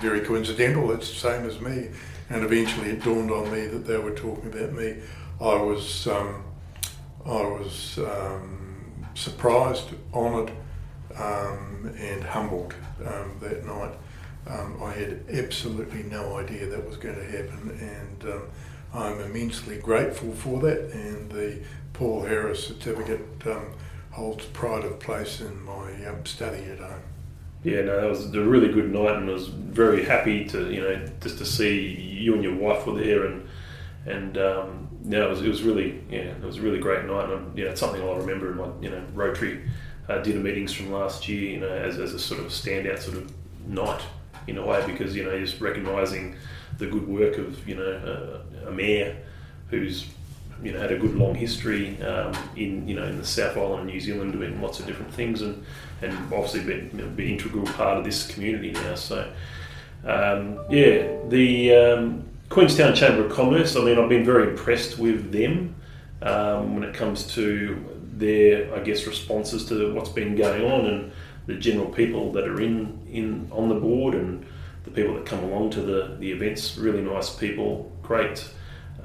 very 0.00 0.20
coincidental. 0.20 0.92
It's 0.92 1.08
the 1.08 1.16
same 1.16 1.46
as 1.46 1.60
me." 1.60 1.88
And 2.28 2.44
eventually, 2.44 2.90
it 2.90 3.02
dawned 3.02 3.30
on 3.30 3.52
me 3.52 3.66
that 3.66 3.86
they 3.86 3.98
were 3.98 4.10
talking 4.12 4.52
about 4.52 4.72
me. 4.72 4.96
I 5.40 5.54
was, 5.54 6.06
um, 6.08 6.42
I 7.24 7.42
was 7.42 7.98
um, 7.98 9.06
surprised, 9.14 9.88
honoured, 10.12 10.50
um, 11.16 11.94
and 11.98 12.24
humbled 12.24 12.74
um, 13.06 13.36
that 13.40 13.64
night. 13.64 13.94
Um, 14.48 14.80
I 14.82 14.92
had 14.92 15.24
absolutely 15.32 16.04
no 16.04 16.36
idea 16.38 16.66
that 16.66 16.86
was 16.86 16.96
going 16.96 17.16
to 17.16 17.24
happen, 17.24 17.70
and 17.80 18.32
um, 18.32 18.42
I'm 18.94 19.20
immensely 19.20 19.78
grateful 19.78 20.32
for 20.32 20.60
that. 20.60 20.92
And 20.92 21.30
the 21.30 21.60
Paul 21.92 22.22
Harris 22.22 22.66
certificate 22.66 23.20
holds 24.10 24.46
pride 24.46 24.84
of 24.84 24.98
place 24.98 25.40
in 25.40 25.62
my 25.64 25.92
study 26.24 26.64
at 26.64 26.78
home. 26.78 27.02
Yeah, 27.66 27.82
no, 27.82 28.00
that 28.00 28.08
was 28.08 28.32
a 28.32 28.40
really 28.44 28.68
good 28.68 28.92
night, 28.92 29.16
and 29.16 29.28
I 29.28 29.32
was 29.32 29.48
very 29.48 30.04
happy 30.04 30.44
to 30.44 30.70
you 30.72 30.80
know 30.80 31.04
just 31.20 31.38
to 31.38 31.44
see 31.44 31.80
you 31.84 32.34
and 32.34 32.44
your 32.44 32.54
wife 32.54 32.86
were 32.86 32.94
there, 32.94 33.26
and 33.26 33.48
and 34.06 34.38
um, 34.38 34.88
yeah, 35.02 35.24
it 35.24 35.28
was, 35.28 35.42
it 35.42 35.48
was 35.48 35.64
really 35.64 36.00
yeah, 36.08 36.30
it 36.30 36.44
was 36.44 36.58
a 36.58 36.60
really 36.60 36.78
great 36.78 37.06
night, 37.06 37.28
and 37.28 37.58
you 37.58 37.64
know, 37.64 37.72
it's 37.72 37.80
something 37.80 38.00
I'll 38.00 38.14
remember 38.14 38.52
in 38.52 38.56
my 38.56 38.68
you 38.80 38.90
know 38.90 39.02
Rotary 39.14 39.68
uh, 40.08 40.18
dinner 40.18 40.38
meetings 40.38 40.72
from 40.72 40.92
last 40.92 41.26
year, 41.26 41.50
you 41.50 41.58
know, 41.58 41.68
as, 41.68 41.98
as 41.98 42.14
a 42.14 42.20
sort 42.20 42.38
of 42.38 42.46
standout 42.52 43.00
sort 43.00 43.16
of 43.16 43.32
night 43.66 44.02
in 44.46 44.58
a 44.58 44.64
way, 44.64 44.86
because 44.86 45.16
you 45.16 45.24
know 45.24 45.36
just 45.36 45.60
recognising 45.60 46.36
the 46.78 46.86
good 46.86 47.08
work 47.08 47.36
of 47.36 47.68
you 47.68 47.74
know 47.74 48.44
a, 48.64 48.68
a 48.68 48.70
mayor 48.70 49.16
who's 49.70 50.06
you 50.62 50.72
know 50.72 50.80
had 50.80 50.92
a 50.92 50.98
good 50.98 51.14
long 51.14 51.34
history 51.34 52.00
um, 52.02 52.34
in 52.56 52.86
you 52.88 52.94
know 52.94 53.04
in 53.04 53.18
the 53.18 53.24
South 53.24 53.56
Island 53.56 53.80
of 53.80 53.86
New 53.86 54.00
Zealand 54.00 54.32
doing 54.32 54.60
lots 54.60 54.80
of 54.80 54.86
different 54.86 55.12
things 55.12 55.42
and 55.42 55.64
and 56.02 56.12
obviously 56.32 56.64
been 56.64 56.90
you 56.92 57.02
know, 57.02 57.08
be 57.10 57.32
integral 57.32 57.64
part 57.66 57.98
of 57.98 58.04
this 58.04 58.26
community 58.26 58.72
now. 58.72 58.94
So 58.94 59.30
um, 60.04 60.60
yeah, 60.70 61.16
the 61.28 61.74
um, 61.74 62.28
Queenstown 62.48 62.94
Chamber 62.94 63.26
of 63.26 63.32
Commerce. 63.32 63.76
I 63.76 63.80
mean, 63.80 63.98
I've 63.98 64.08
been 64.08 64.24
very 64.24 64.50
impressed 64.50 64.98
with 64.98 65.32
them 65.32 65.74
um, 66.22 66.74
when 66.74 66.84
it 66.84 66.94
comes 66.94 67.26
to 67.34 67.84
their 68.14 68.74
I 68.74 68.80
guess 68.80 69.06
responses 69.06 69.66
to 69.66 69.92
what's 69.94 70.10
been 70.10 70.36
going 70.36 70.64
on 70.64 70.86
and 70.86 71.12
the 71.46 71.54
general 71.54 71.86
people 71.86 72.32
that 72.32 72.48
are 72.48 72.60
in 72.60 73.06
in 73.10 73.48
on 73.52 73.68
the 73.68 73.74
board 73.74 74.14
and 74.14 74.46
the 74.84 74.90
people 74.90 75.14
that 75.14 75.26
come 75.26 75.42
along 75.44 75.70
to 75.70 75.82
the 75.82 76.16
the 76.18 76.30
events. 76.30 76.78
Really 76.78 77.02
nice 77.02 77.30
people, 77.30 77.92
great 78.02 78.48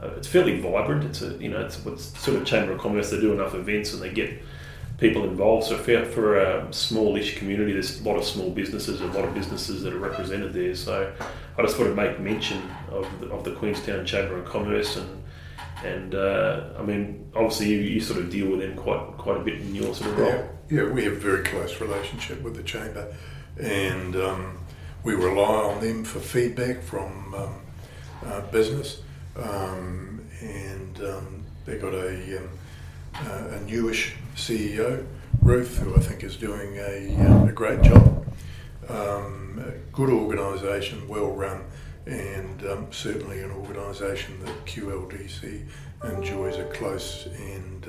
uh, 0.02 0.10
it's 0.18 0.28
fairly 0.28 0.60
vibrant. 0.60 1.04
It's 1.04 1.22
a 1.22 1.38
you 1.38 1.50
know 1.50 1.62
it's, 1.62 1.78
sort 2.20 2.38
of 2.38 2.46
chamber 2.46 2.74
of 2.74 2.80
commerce. 2.80 3.12
They 3.12 3.20
do 3.20 3.34
enough 3.34 3.54
events 3.54 3.94
and 3.94 4.02
they 4.02 4.12
get 4.12 4.42
people 4.98 5.24
involved. 5.24 5.68
So 5.68 5.78
for, 5.78 6.06
for 6.06 6.38
a 6.38 6.72
smallish 6.74 7.38
community, 7.38 7.74
there's 7.74 8.00
a 8.00 8.04
lot 8.04 8.18
of 8.18 8.24
small 8.24 8.52
businesses, 8.52 9.02
a 9.02 9.08
lot 9.08 9.26
of 9.26 9.34
businesses 9.34 9.82
that 9.84 9.94
are 9.94 10.00
represented 10.00 10.54
there. 10.54 10.76
So 10.76 11.12
I 11.58 11.62
just 11.62 11.78
want 11.78 11.92
to 11.92 11.96
make 11.96 12.20
mention 12.20 12.62
of 12.90 13.08
the, 13.20 13.30
of 13.32 13.44
the 13.44 13.52
Queenstown 13.52 14.06
Chamber 14.06 14.38
of 14.38 14.46
Commerce 14.46 14.98
and 14.98 15.24
and 15.84 16.14
uh, 16.14 16.74
I 16.78 16.84
mean 16.84 17.32
obviously 17.36 17.70
you, 17.70 17.78
you 17.78 18.00
sort 18.00 18.20
of 18.20 18.30
deal 18.30 18.50
with 18.50 18.60
them 18.60 18.76
quite 18.76 19.18
quite 19.18 19.38
a 19.38 19.44
bit 19.44 19.62
in 19.62 19.76
your 19.76 19.94
sort 19.94 20.12
of 20.12 20.20
role. 20.20 20.30
Yeah, 20.30 20.84
yeah 20.84 20.90
we 20.90 21.04
have 21.04 21.14
a 21.14 21.18
very 21.18 21.44
close 21.44 21.80
relationship 21.82 22.42
with 22.42 22.56
the 22.56 22.64
chamber, 22.64 23.14
and 23.60 24.16
um, 24.16 24.60
we 25.04 25.16
rely 25.16 25.72
on 25.72 25.82
them 25.82 26.04
for 26.04 26.20
feedback 26.20 26.84
from 26.84 27.34
um, 27.34 27.62
uh, 28.26 28.42
business 28.52 29.02
um, 29.38 30.22
and 30.42 30.98
um, 31.02 31.44
they 31.66 31.78
got 31.78 31.94
a, 31.94 32.38
um, 32.38 32.50
a 33.16 33.60
newish 33.62 34.16
CEO, 34.36 35.06
Ruth, 35.42 35.78
who 35.78 35.96
I 35.96 36.00
think 36.00 36.24
is 36.24 36.38
doing 36.38 36.78
a, 36.78 37.16
uh, 37.20 37.46
a 37.46 37.52
great 37.52 37.82
job. 37.82 38.26
Um, 38.90 39.64
a 39.66 39.72
good 39.94 40.10
organisation, 40.10 41.08
well 41.08 41.32
run, 41.32 41.64
and 42.06 42.66
um, 42.66 42.88
certainly 42.92 43.40
an 43.40 43.52
organisation 43.52 44.44
that 44.44 44.66
QLDC 44.66 45.66
enjoys 46.04 46.58
a 46.58 46.66
close 46.66 47.28
and 47.38 47.86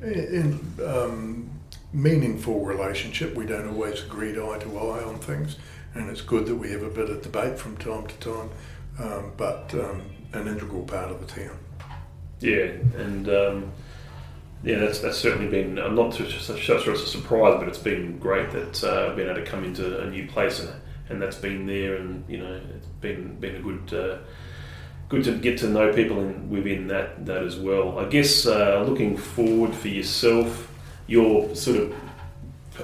and 0.00 1.50
meaningful 1.92 2.64
relationship. 2.64 3.34
We 3.34 3.46
don't 3.46 3.68
always 3.68 4.02
agree 4.02 4.32
eye 4.32 4.58
to 4.58 4.78
eye 4.78 5.02
on 5.02 5.18
things, 5.18 5.56
and 5.94 6.10
it's 6.10 6.20
good 6.20 6.46
that 6.46 6.56
we 6.56 6.70
have 6.72 6.82
a 6.82 6.90
bit 6.90 7.08
of 7.08 7.22
debate 7.22 7.58
from 7.58 7.76
time 7.76 8.06
to 8.06 8.14
time 8.16 8.50
um, 8.98 9.32
but 9.36 9.72
um, 9.74 10.02
an 10.32 10.48
integral 10.48 10.82
part 10.82 11.10
of 11.10 11.20
the 11.20 11.26
town. 11.26 11.58
Yeah, 12.40 12.72
and 12.96 13.28
um, 13.28 13.72
yeah, 14.62 14.78
that's 14.78 15.00
that's 15.00 15.18
certainly 15.18 15.50
been 15.50 15.78
uh, 15.78 15.88
not 15.88 16.14
such, 16.14 16.40
such, 16.42 16.66
such 16.66 16.86
a 16.86 16.96
surprise, 16.96 17.58
but 17.58 17.68
it's 17.68 17.78
been 17.78 18.18
great 18.18 18.50
that 18.52 18.84
uh, 18.84 19.08
I've 19.10 19.16
been 19.16 19.28
able 19.28 19.40
to 19.42 19.46
come 19.46 19.64
into 19.64 20.00
a 20.00 20.10
new 20.10 20.26
place 20.26 20.60
and 20.60 20.70
and 21.08 21.20
that's 21.20 21.36
been 21.36 21.66
there, 21.66 21.96
and 21.96 22.24
you 22.28 22.38
know, 22.38 22.60
it's 22.76 22.86
been 23.00 23.36
been 23.40 23.56
a 23.56 23.60
good. 23.60 23.94
Uh, 23.94 24.18
good 25.10 25.22
to 25.22 25.32
get 25.36 25.58
to 25.58 25.68
know 25.68 25.92
people 25.92 26.18
in, 26.20 26.48
within 26.48 26.88
that 26.88 27.26
that 27.26 27.42
as 27.42 27.56
well. 27.56 27.98
I 27.98 28.06
guess 28.08 28.46
uh, 28.46 28.84
looking 28.88 29.16
forward 29.16 29.74
for 29.74 29.88
yourself, 29.88 30.70
your 31.06 31.54
sort 31.54 31.76
of, 31.76 31.94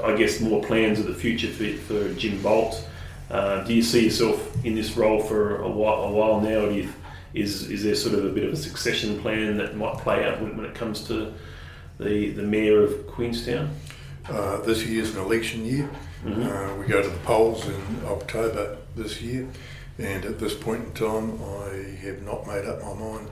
I 0.05 0.15
guess, 0.15 0.41
more 0.41 0.63
plans 0.63 0.99
of 1.01 1.07
the 1.07 1.15
future 1.15 1.49
for, 1.49 1.73
for 1.79 2.13
Jim 2.15 2.39
Boult. 2.41 2.85
Uh, 3.31 3.63
do 3.65 3.73
you 3.73 3.83
see 3.83 4.05
yourself 4.05 4.65
in 4.65 4.75
this 4.75 4.97
role 4.97 5.23
for 5.23 5.63
a 5.63 5.69
while, 5.69 6.05
a 6.05 6.11
while 6.11 6.41
now? 6.41 6.67
Do 6.67 6.75
you, 6.75 6.93
is 7.33 7.71
is 7.71 7.85
there 7.85 7.95
sort 7.95 8.17
of 8.17 8.25
a 8.25 8.31
bit 8.31 8.45
of 8.45 8.53
a 8.53 8.57
succession 8.57 9.21
plan 9.21 9.57
that 9.59 9.77
might 9.77 9.99
play 9.99 10.25
out 10.25 10.41
when, 10.41 10.57
when 10.57 10.67
it 10.67 10.75
comes 10.75 11.05
to 11.05 11.33
the 11.99 12.31
the 12.31 12.43
mayor 12.43 12.83
of 12.83 13.07
Queenstown? 13.07 13.71
Uh, 14.29 14.59
this 14.63 14.85
year's 14.85 15.15
an 15.15 15.23
election 15.23 15.65
year. 15.65 15.89
Mm-hmm. 16.25 16.43
Uh, 16.43 16.77
we 16.77 16.87
go 16.87 17.03
to 17.03 17.09
the 17.09 17.19
polls 17.19 17.67
in 17.67 17.83
October 18.07 18.77
this 18.97 19.23
year, 19.23 19.49
and 19.99 20.25
at 20.25 20.39
this 20.39 20.55
point 20.55 20.85
in 20.85 20.93
time, 20.93 21.41
I 21.43 21.97
have 22.05 22.23
not 22.23 22.47
made 22.47 22.67
up 22.67 22.83
my 22.83 22.95
mind 22.95 23.29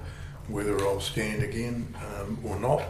whether 0.49 0.79
I'll 0.87 1.01
stand 1.01 1.43
again 1.43 1.95
um, 2.07 2.39
or 2.45 2.59
not. 2.59 2.83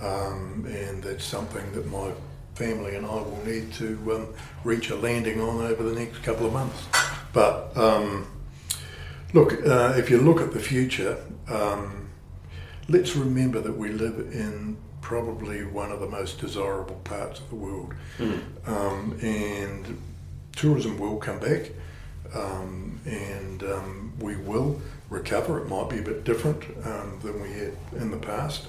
Um, 0.00 0.66
and 0.68 1.02
that's 1.02 1.24
something 1.24 1.72
that 1.72 1.86
my 1.86 2.12
family 2.54 2.94
and 2.94 3.04
I 3.04 3.14
will 3.14 3.42
need 3.44 3.72
to 3.74 3.98
um, 4.14 4.34
reach 4.62 4.90
a 4.90 4.96
landing 4.96 5.40
on 5.40 5.62
over 5.62 5.82
the 5.82 5.98
next 5.98 6.22
couple 6.22 6.46
of 6.46 6.52
months. 6.52 6.86
But 7.32 7.76
um, 7.76 8.26
look, 9.32 9.52
uh, 9.66 9.94
if 9.96 10.08
you 10.10 10.18
look 10.18 10.40
at 10.40 10.52
the 10.52 10.60
future, 10.60 11.18
um, 11.48 12.08
let's 12.88 13.16
remember 13.16 13.60
that 13.60 13.76
we 13.76 13.90
live 13.90 14.18
in 14.32 14.76
probably 15.00 15.64
one 15.64 15.90
of 15.90 16.00
the 16.00 16.06
most 16.08 16.38
desirable 16.40 17.00
parts 17.04 17.40
of 17.40 17.48
the 17.50 17.56
world, 17.56 17.92
mm. 18.18 19.22
and 19.22 20.00
tourism 20.56 20.98
will 20.98 21.16
come 21.16 21.38
back. 21.40 21.70
Um, 22.34 23.00
and 23.04 23.62
um, 23.62 24.12
we 24.18 24.34
will 24.34 24.80
recover. 25.08 25.60
It 25.60 25.68
might 25.68 25.88
be 25.88 25.98
a 25.98 26.02
bit 26.02 26.24
different 26.24 26.62
than 27.22 27.40
we 27.40 27.50
had 27.52 27.76
in 27.96 28.10
the 28.10 28.16
past. 28.16 28.66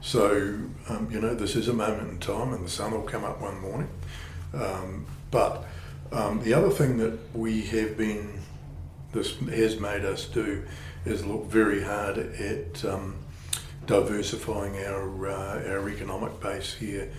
So, 0.00 0.58
um, 0.88 1.08
you 1.10 1.20
know, 1.20 1.34
this 1.34 1.56
is 1.56 1.68
a 1.68 1.72
moment 1.72 2.10
in 2.10 2.18
time 2.18 2.52
and 2.52 2.64
the 2.64 2.70
sun 2.70 2.92
will 2.92 3.02
come 3.02 3.24
up 3.24 3.40
one 3.40 3.60
morning. 3.60 3.88
Um, 4.54 5.06
but 5.30 5.66
um, 6.12 6.42
the 6.42 6.54
other 6.54 6.70
thing 6.70 6.98
that 6.98 7.18
we 7.34 7.62
have 7.62 7.96
been, 7.96 8.40
this 9.12 9.36
has 9.36 9.78
made 9.78 10.04
us 10.04 10.24
do, 10.26 10.64
is 11.04 11.26
look 11.26 11.46
very 11.46 11.82
hard 11.82 12.18
at 12.18 12.84
um, 12.84 13.16
diversifying 13.86 14.76
our, 14.84 15.28
uh, 15.28 15.70
our 15.70 15.88
economic 15.88 16.40
base 16.40 16.74
here 16.74 17.10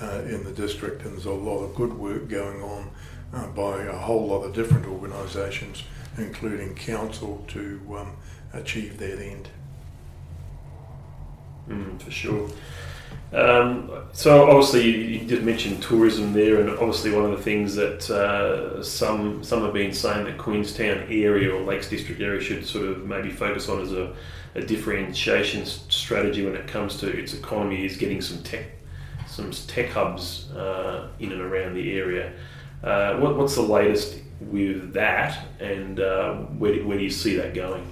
uh, 0.00 0.22
in 0.26 0.44
the 0.44 0.52
district. 0.52 1.02
And 1.02 1.14
there's 1.14 1.26
a 1.26 1.32
lot 1.32 1.64
of 1.64 1.74
good 1.74 1.92
work 1.92 2.28
going 2.28 2.62
on 2.62 2.90
uh, 3.34 3.46
by 3.48 3.82
a 3.82 3.96
whole 3.96 4.28
lot 4.28 4.42
of 4.42 4.54
different 4.54 4.86
organisations, 4.86 5.82
including 6.16 6.74
council, 6.74 7.44
to 7.48 7.80
um, 7.98 8.16
achieve 8.52 8.98
that 8.98 9.20
end. 9.20 9.48
Mm, 11.68 12.00
for 12.02 12.10
sure. 12.10 12.50
Um, 13.32 13.90
so 14.12 14.48
obviously 14.48 15.18
you, 15.18 15.26
did 15.26 15.44
mention 15.44 15.78
tourism 15.80 16.32
there, 16.32 16.60
and 16.60 16.70
obviously 16.70 17.10
one 17.10 17.26
of 17.26 17.30
the 17.30 17.42
things 17.42 17.74
that 17.74 18.08
uh, 18.10 18.82
some 18.82 19.44
some 19.44 19.62
have 19.62 19.74
been 19.74 19.92
saying 19.92 20.24
that 20.24 20.38
Queenstown 20.38 21.06
area 21.10 21.54
or 21.54 21.60
Lakes 21.60 21.90
District 21.90 22.20
area 22.22 22.40
should 22.40 22.66
sort 22.66 22.86
of 22.86 23.04
maybe 23.04 23.30
focus 23.30 23.68
on 23.68 23.82
as 23.82 23.92
a, 23.92 24.14
a 24.54 24.62
differentiation 24.62 25.66
strategy 25.66 26.42
when 26.42 26.54
it 26.54 26.66
comes 26.66 26.96
to 27.00 27.06
its 27.06 27.34
economy 27.34 27.84
is 27.84 27.98
getting 27.98 28.22
some 28.22 28.42
tech 28.42 28.64
some 29.26 29.50
tech 29.50 29.90
hubs 29.90 30.50
uh, 30.52 31.08
in 31.20 31.30
and 31.32 31.42
around 31.42 31.74
the 31.74 31.98
area. 31.98 32.32
Uh, 32.82 33.16
what, 33.18 33.36
what's 33.36 33.54
the 33.54 33.62
latest 33.62 34.20
with 34.40 34.92
that, 34.94 35.46
and 35.60 36.00
uh, 36.00 36.34
where, 36.34 36.82
where 36.84 36.96
do 36.96 37.04
you 37.04 37.10
see 37.10 37.36
that 37.36 37.54
going? 37.54 37.86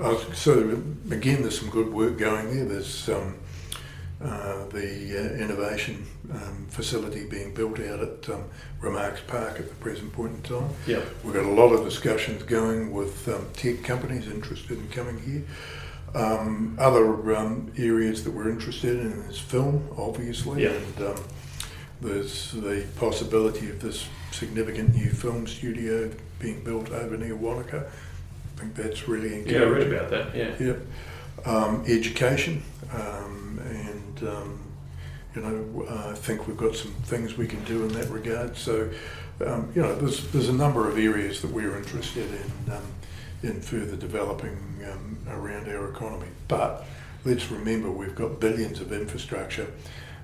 Uh, 0.00 0.16
so 0.34 0.80
again, 1.10 1.42
there's 1.42 1.58
some 1.58 1.70
good 1.70 1.92
work 1.92 2.18
going 2.18 2.54
there. 2.54 2.64
There's 2.64 3.08
um, 3.08 3.36
uh, 4.20 4.66
the 4.68 5.18
uh, 5.18 5.42
innovation 5.42 6.06
um, 6.32 6.66
facility 6.70 7.24
being 7.26 7.52
built 7.54 7.78
out 7.80 8.00
at 8.00 8.28
um, 8.30 8.44
Remarks 8.80 9.20
Park 9.26 9.58
at 9.58 9.68
the 9.68 9.74
present 9.76 10.12
point 10.12 10.34
in 10.34 10.42
time. 10.42 10.70
Yeah. 10.86 11.00
We've 11.24 11.34
got 11.34 11.44
a 11.44 11.50
lot 11.50 11.72
of 11.72 11.84
discussions 11.84 12.42
going 12.42 12.92
with 12.92 13.28
um, 13.28 13.46
tech 13.52 13.82
companies 13.82 14.26
interested 14.26 14.78
in 14.78 14.88
coming 14.88 15.20
here. 15.20 15.42
Um, 16.14 16.76
other 16.78 17.34
um, 17.36 17.72
areas 17.78 18.22
that 18.24 18.32
we're 18.32 18.50
interested 18.50 18.98
in 19.00 19.12
is 19.30 19.38
film, 19.38 19.88
obviously, 19.96 20.64
Yeah. 20.64 20.70
and 20.72 21.08
um, 21.08 21.24
there's 22.00 22.52
the 22.52 22.84
possibility 22.96 23.70
of 23.70 23.80
this 23.80 24.06
significant 24.30 24.94
new 24.94 25.10
film 25.10 25.46
studio 25.46 26.10
being 26.38 26.62
built 26.64 26.90
over 26.90 27.16
near 27.16 27.34
Wanaka. 27.36 27.90
Think 28.62 28.76
that's 28.76 29.08
really 29.08 29.34
encouraging. 29.34 29.60
Yeah, 29.60 29.66
I 29.66 29.70
read 29.70 29.92
about 29.92 30.10
that. 30.10 30.36
Yeah. 30.36 30.54
Yep. 30.60 30.78
Um, 31.44 31.84
education, 31.88 32.62
um, 32.92 33.60
and 33.64 34.28
um, 34.28 34.60
you 35.34 35.42
know, 35.42 35.86
I 35.88 36.14
think 36.14 36.46
we've 36.46 36.56
got 36.56 36.76
some 36.76 36.92
things 37.02 37.36
we 37.36 37.48
can 37.48 37.64
do 37.64 37.82
in 37.82 37.88
that 37.94 38.08
regard. 38.08 38.56
So, 38.56 38.88
um, 39.44 39.72
you 39.74 39.82
know, 39.82 39.96
there's 39.96 40.30
there's 40.30 40.48
a 40.48 40.52
number 40.52 40.88
of 40.88 40.96
areas 40.96 41.42
that 41.42 41.50
we're 41.50 41.76
interested 41.76 42.30
in 42.30 42.72
um, 42.72 42.84
in 43.42 43.60
further 43.60 43.96
developing 43.96 44.56
um, 44.88 45.18
around 45.28 45.68
our 45.68 45.90
economy. 45.90 46.28
But 46.46 46.84
let's 47.24 47.50
remember 47.50 47.90
we've 47.90 48.14
got 48.14 48.38
billions 48.38 48.80
of 48.80 48.92
infrastructure 48.92 49.66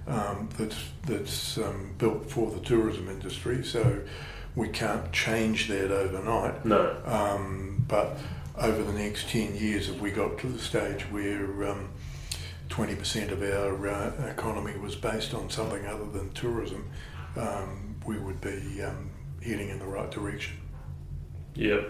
um, 0.07 0.49
that's 0.57 0.76
that's 1.07 1.59
um, 1.59 1.95
built 1.99 2.30
for 2.30 2.52
the 2.52 2.61
tourism 2.61 3.09
industry. 3.09 3.64
So 3.64 4.00
we 4.59 4.69
can't 4.69 5.12
change 5.12 5.69
that 5.69 5.93
overnight. 5.93 6.65
No. 6.65 6.97
Um, 7.05 7.85
but 7.87 8.19
over 8.57 8.83
the 8.83 8.93
next 8.93 9.31
10 9.31 9.55
years, 9.55 9.88
if 9.88 10.00
we 10.00 10.11
got 10.11 10.37
to 10.38 10.49
the 10.49 10.59
stage 10.59 11.03
where 11.12 11.71
um, 11.71 11.91
20% 12.69 13.31
of 13.31 13.41
our 13.41 13.88
uh, 13.88 14.29
economy 14.29 14.77
was 14.77 14.97
based 14.97 15.33
on 15.33 15.49
something 15.49 15.87
other 15.87 16.07
than 16.07 16.33
tourism, 16.33 16.91
um, 17.37 17.95
we 18.05 18.19
would 18.19 18.41
be 18.41 18.83
um, 18.83 19.11
heading 19.45 19.69
in 19.69 19.79
the 19.79 19.87
right 19.87 20.11
direction. 20.11 20.57
Yeah. 21.55 21.83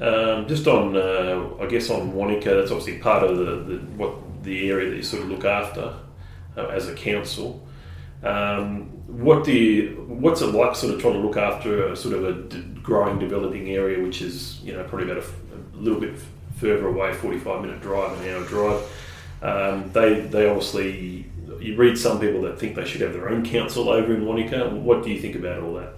Um, 0.00 0.48
just 0.48 0.66
on, 0.66 0.96
uh, 0.96 1.48
I 1.60 1.66
guess 1.66 1.90
on 1.90 2.12
Wanaka, 2.12 2.56
that's 2.56 2.72
obviously 2.72 2.98
part 2.98 3.22
of 3.22 3.36
the, 3.38 3.44
the 3.44 3.76
what 3.96 4.42
the 4.42 4.68
area 4.68 4.90
that 4.90 4.96
you 4.96 5.02
sort 5.02 5.22
of 5.22 5.28
look 5.28 5.44
after 5.44 5.94
uh, 6.56 6.66
as 6.66 6.88
a 6.88 6.94
council. 6.94 7.67
Um, 8.22 8.84
what 9.06 9.44
do 9.44 9.52
you, 9.52 10.04
what's 10.08 10.40
it 10.42 10.46
like, 10.48 10.76
sort 10.76 10.94
of 10.94 11.00
trying 11.00 11.14
to 11.14 11.20
look 11.20 11.36
after 11.36 11.86
a 11.88 11.96
sort 11.96 12.14
of 12.14 12.24
a 12.24 12.32
d- 12.42 12.62
growing, 12.82 13.18
developing 13.18 13.70
area, 13.70 14.02
which 14.02 14.20
is 14.22 14.60
you 14.62 14.72
know 14.72 14.84
probably 14.84 15.04
about 15.10 15.18
a, 15.22 15.26
f- 15.26 15.34
a 15.74 15.76
little 15.76 16.00
bit 16.00 16.14
further 16.56 16.88
away, 16.88 17.12
forty-five 17.14 17.62
minute 17.62 17.80
drive, 17.80 18.20
an 18.20 18.28
hour 18.30 18.44
drive. 18.44 18.82
Um, 19.40 19.90
they 19.92 20.20
they 20.20 20.48
obviously 20.48 21.26
you 21.60 21.76
read 21.76 21.96
some 21.96 22.20
people 22.20 22.42
that 22.42 22.58
think 22.58 22.74
they 22.76 22.84
should 22.84 23.00
have 23.00 23.12
their 23.12 23.28
own 23.28 23.44
council 23.44 23.88
over 23.88 24.12
in 24.14 24.26
Wanaka. 24.26 24.68
What 24.74 25.02
do 25.04 25.10
you 25.10 25.20
think 25.20 25.36
about 25.36 25.62
all 25.62 25.74
that? 25.74 25.94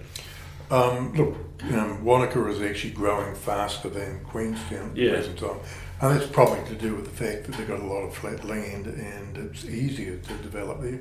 Um, 0.71 1.13
look, 1.15 1.35
um, 1.75 2.05
Wanaka 2.05 2.47
is 2.49 2.63
actually 2.63 2.93
growing 2.93 3.35
faster 3.35 3.89
than 3.89 4.21
Queenstown 4.25 4.91
at 4.91 4.95
the 4.95 5.03
Yeah. 5.03 5.15
present 5.17 5.39
time. 5.39 5.57
And 6.01 6.19
that's 6.19 6.31
probably 6.31 6.65
to 6.69 6.75
do 6.81 6.95
with 6.95 7.05
the 7.05 7.25
fact 7.25 7.45
that 7.47 7.57
they've 7.57 7.67
got 7.69 7.81
a 7.81 7.85
lot 7.85 8.03
of 8.03 8.15
flat 8.15 8.45
land 8.45 8.87
and 8.87 9.37
it's 9.37 9.65
easier 9.67 10.17
to 10.17 10.33
develop 10.35 10.81
there. 10.81 11.01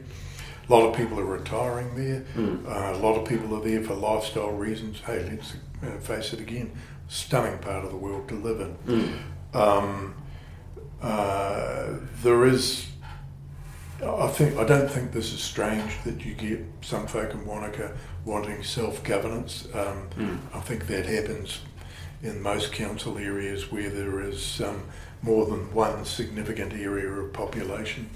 A 0.70 0.74
lot 0.74 0.88
of 0.88 0.96
people 0.96 1.20
are 1.20 1.26
retiring 1.26 1.96
there. 1.96 2.22
Mm. 2.36 2.66
Uh, 2.68 2.96
a 2.96 3.00
lot 3.00 3.16
of 3.18 3.28
people 3.28 3.56
are 3.56 3.64
there 3.64 3.82
for 3.82 3.96
lifestyle 3.96 4.52
reasons. 4.52 5.00
Hey, 5.00 5.28
let's 5.30 5.56
uh, 5.84 6.00
face 6.00 6.32
it 6.32 6.40
again, 6.40 6.72
stunning 7.08 7.58
part 7.58 7.84
of 7.84 7.90
the 7.90 7.98
world 7.98 8.28
to 8.30 8.36
live 8.36 8.62
in. 8.62 8.76
Mm. 9.54 9.56
Um, 9.56 10.16
uh, 11.02 11.94
there 12.22 12.46
is, 12.46 12.86
I 14.04 14.28
think, 14.28 14.58
I 14.60 14.64
don't 14.64 14.90
think 14.92 15.12
this 15.12 15.34
is 15.34 15.42
strange 15.42 15.92
that 16.04 16.24
you 16.24 16.36
get 16.36 16.64
some 16.82 17.08
folk 17.08 17.34
in 17.34 17.46
Wanaka 17.48 17.98
wanting 18.26 18.64
self-governance. 18.64 19.70
Um, 19.74 20.08
Mm. 20.18 20.38
I 20.54 20.60
think 20.60 20.86
that 20.88 21.06
happens 21.08 21.62
in 22.22 22.42
most 22.44 22.74
council 22.74 23.18
areas 23.18 23.72
where 23.72 23.90
there 23.90 24.22
is 24.22 24.62
um, 24.62 24.84
more 25.24 25.46
than 25.48 25.74
one 25.74 26.06
significant 26.06 26.74
area 26.74 27.10
of 27.10 27.34
population. 27.34 28.10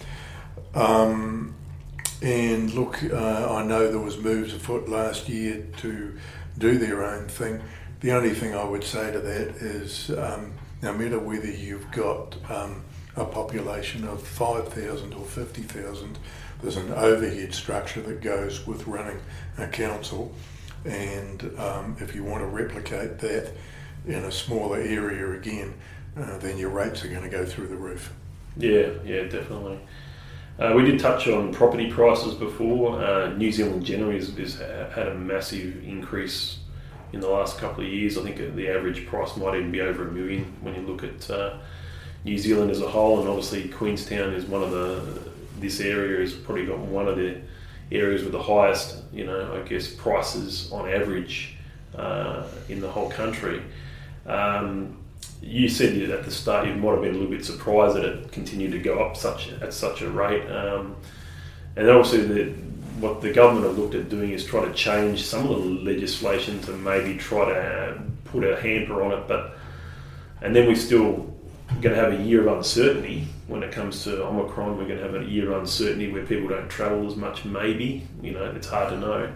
Um, 0.75 1.55
and 2.23 2.73
look, 2.73 3.03
uh, 3.03 3.53
I 3.53 3.63
know 3.65 3.91
there 3.91 3.99
was 3.99 4.17
moves 4.17 4.53
afoot 4.53 4.87
last 4.87 5.27
year 5.27 5.67
to 5.77 6.17
do 6.57 6.77
their 6.77 7.03
own 7.03 7.27
thing. 7.27 7.61
The 7.99 8.13
only 8.13 8.33
thing 8.33 8.55
I 8.55 8.63
would 8.63 8.85
say 8.85 9.11
to 9.11 9.19
that 9.19 9.49
is, 9.57 10.09
um, 10.11 10.53
no 10.81 10.93
matter 10.93 11.19
whether 11.19 11.51
you've 11.51 11.91
got 11.91 12.37
um, 12.49 12.83
a 13.17 13.25
population 13.25 14.07
of 14.07 14.25
5,000 14.25 15.13
or 15.13 15.25
50,000, 15.25 16.17
there's 16.61 16.77
an 16.77 16.93
overhead 16.93 17.53
structure 17.53 18.01
that 18.01 18.21
goes 18.21 18.65
with 18.65 18.87
running 18.87 19.19
a 19.57 19.67
council. 19.67 20.33
And 20.85 21.43
um, 21.59 21.97
if 21.99 22.15
you 22.15 22.23
want 22.23 22.41
to 22.41 22.47
replicate 22.47 23.19
that 23.19 23.51
in 24.07 24.23
a 24.23 24.31
smaller 24.31 24.77
area 24.77 25.31
again, 25.33 25.73
uh, 26.15 26.37
then 26.37 26.57
your 26.57 26.69
rates 26.69 27.03
are 27.03 27.09
going 27.09 27.23
to 27.23 27.29
go 27.29 27.45
through 27.45 27.67
the 27.67 27.75
roof. 27.75 28.13
Yeah, 28.55 28.91
yeah, 29.03 29.23
definitely. 29.23 29.79
Uh, 30.59 30.73
we 30.75 30.83
did 30.83 30.99
touch 30.99 31.27
on 31.27 31.51
property 31.51 31.89
prices 31.89 32.35
before. 32.35 33.03
Uh, 33.03 33.29
New 33.33 33.51
Zealand 33.51 33.83
generally 33.83 34.17
has, 34.17 34.59
had 34.93 35.07
a 35.07 35.15
massive 35.15 35.83
increase 35.83 36.59
in 37.11 37.19
the 37.19 37.27
last 37.27 37.57
couple 37.57 37.83
of 37.83 37.89
years. 37.89 38.17
I 38.17 38.23
think 38.23 38.55
the 38.55 38.69
average 38.69 39.07
price 39.07 39.35
might 39.35 39.55
even 39.55 39.71
be 39.71 39.81
over 39.81 40.07
a 40.07 40.11
million 40.11 40.53
when 40.61 40.75
you 40.75 40.81
look 40.81 41.03
at 41.03 41.29
uh, 41.29 41.57
New 42.23 42.37
Zealand 42.37 42.69
as 42.69 42.81
a 42.81 42.87
whole, 42.87 43.19
and 43.19 43.27
obviously 43.27 43.67
Queenstown 43.69 44.33
is 44.33 44.45
one 44.45 44.63
of 44.63 44.71
the. 44.71 45.33
This 45.59 45.79
area 45.79 46.19
has 46.19 46.33
probably 46.33 46.65
got 46.65 46.79
one 46.79 47.07
of 47.07 47.15
the 47.15 47.39
areas 47.89 48.23
with 48.23 48.33
the 48.33 48.41
highest, 48.41 48.97
you 49.13 49.23
know, 49.25 49.53
I 49.53 49.65
guess 49.65 49.87
prices 49.87 50.69
on 50.73 50.89
average 50.89 51.55
uh, 51.95 52.43
in 52.67 52.81
the 52.81 52.89
whole 52.89 53.09
country. 53.09 53.61
Um, 54.25 54.97
you 55.43 55.67
said 55.67 55.97
at 56.09 56.23
the 56.23 56.31
start 56.31 56.67
you 56.67 56.73
might 56.75 56.91
have 56.91 57.01
been 57.01 57.11
a 57.11 57.17
little 57.17 57.29
bit 57.29 57.45
surprised 57.45 57.97
that 57.97 58.05
it 58.05 58.31
continued 58.31 58.71
to 58.71 58.79
go 58.79 59.03
up 59.03 59.17
such 59.17 59.51
at 59.61 59.73
such 59.73 60.01
a 60.01 60.09
rate, 60.09 60.49
um, 60.49 60.95
and 61.75 61.89
obviously 61.89 62.25
the, 62.25 62.51
what 62.99 63.21
the 63.21 63.31
government 63.31 63.65
have 63.65 63.77
looked 63.77 63.95
at 63.95 64.09
doing 64.09 64.31
is 64.31 64.45
try 64.45 64.63
to 64.63 64.73
change 64.73 65.25
some 65.25 65.49
of 65.49 65.61
the 65.63 65.69
legislation 65.69 66.61
to 66.61 66.71
maybe 66.71 67.17
try 67.17 67.45
to 67.45 67.55
uh, 67.55 68.01
put 68.25 68.43
a 68.43 68.59
hamper 68.61 69.03
on 69.03 69.11
it, 69.11 69.27
but 69.27 69.57
and 70.41 70.55
then 70.55 70.67
we 70.67 70.75
still 70.75 71.33
going 71.81 71.95
to 71.95 72.01
have 72.01 72.13
a 72.13 72.23
year 72.23 72.47
of 72.47 72.57
uncertainty 72.57 73.27
when 73.47 73.63
it 73.63 73.71
comes 73.71 74.03
to 74.03 74.23
Omicron. 74.23 74.77
We're 74.77 74.87
going 74.87 74.99
to 74.99 75.03
have 75.03 75.15
a 75.15 75.25
year 75.25 75.51
of 75.51 75.61
uncertainty 75.61 76.11
where 76.11 76.25
people 76.25 76.49
don't 76.49 76.69
travel 76.69 77.05
as 77.07 77.15
much. 77.15 77.45
Maybe 77.45 78.07
you 78.21 78.31
know 78.31 78.45
it's 78.45 78.67
hard 78.67 78.89
to 78.89 78.99
know. 78.99 79.33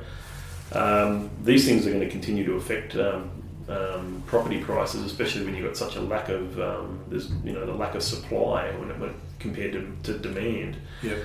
Um, 0.74 1.30
these 1.44 1.66
things 1.66 1.88
are 1.88 1.92
going 1.92 2.04
to 2.04 2.10
continue 2.10 2.46
to 2.46 2.54
affect 2.54 2.96
um, 2.96 3.32
um, 3.70 4.24
property 4.26 4.60
prices, 4.64 5.04
especially 5.04 5.46
when 5.46 5.56
you've 5.56 5.66
got 5.66 5.78
such 5.78 5.96
a 5.96 6.02
lack 6.02 6.30
of 6.30 6.60
um, 6.60 7.00
there's 7.10 7.30
you 7.44 7.54
know 7.54 7.66
the 7.66 7.74
lack 7.74 7.96
of 7.96 8.04
supply 8.04 8.72
when, 8.78 8.92
it, 8.92 9.00
when 9.00 9.14
compared 9.40 9.74
to, 9.74 10.12
to 10.14 10.20
demand. 10.20 10.78
Yep. 11.04 11.18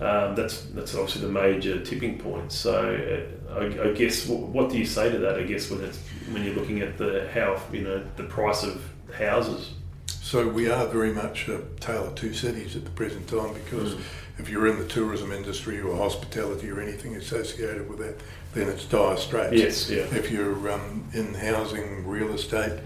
Um, 0.00 0.34
that's 0.36 0.62
that's 0.66 0.94
obviously 0.94 1.22
the 1.22 1.32
major 1.32 1.80
tipping 1.84 2.18
point. 2.18 2.52
So 2.52 3.26
uh, 3.50 3.54
I, 3.54 3.90
I 3.90 3.92
guess 3.94 4.26
what, 4.26 4.40
what 4.40 4.70
do 4.70 4.78
you 4.78 4.84
say 4.86 5.10
to 5.10 5.18
that? 5.18 5.38
I 5.38 5.42
guess 5.42 5.70
when 5.70 5.82
it's 5.82 5.98
when 6.30 6.44
you're 6.44 6.54
looking 6.54 6.80
at 6.82 6.98
the 6.98 7.28
how 7.34 7.60
you 7.72 7.80
know 7.82 8.04
the 8.16 8.24
price 8.24 8.62
of 8.62 8.82
houses. 9.12 9.72
So 10.06 10.46
we 10.46 10.68
are 10.70 10.86
very 10.86 11.12
much 11.12 11.48
a 11.48 11.62
tale 11.80 12.04
of 12.04 12.14
two 12.14 12.34
cities 12.34 12.76
at 12.76 12.84
the 12.84 12.90
present 12.90 13.26
time 13.28 13.54
because 13.54 13.94
Mm. 13.94 14.00
if 14.38 14.50
you're 14.50 14.66
in 14.68 14.78
the 14.78 14.86
tourism 14.86 15.32
industry 15.32 15.80
or 15.80 15.96
hospitality 15.96 16.70
or 16.70 16.80
anything 16.80 17.16
associated 17.16 17.88
with 17.88 17.98
that, 17.98 18.20
then 18.54 18.68
it's 18.68 18.84
dire 18.84 19.16
straits. 19.16 19.54
Yes, 19.54 19.90
yeah, 19.90 20.04
If 20.16 20.30
you're 20.30 20.70
um, 20.72 21.04
in 21.12 21.34
housing, 21.34 22.06
real 22.06 22.32
estate, 22.32 22.80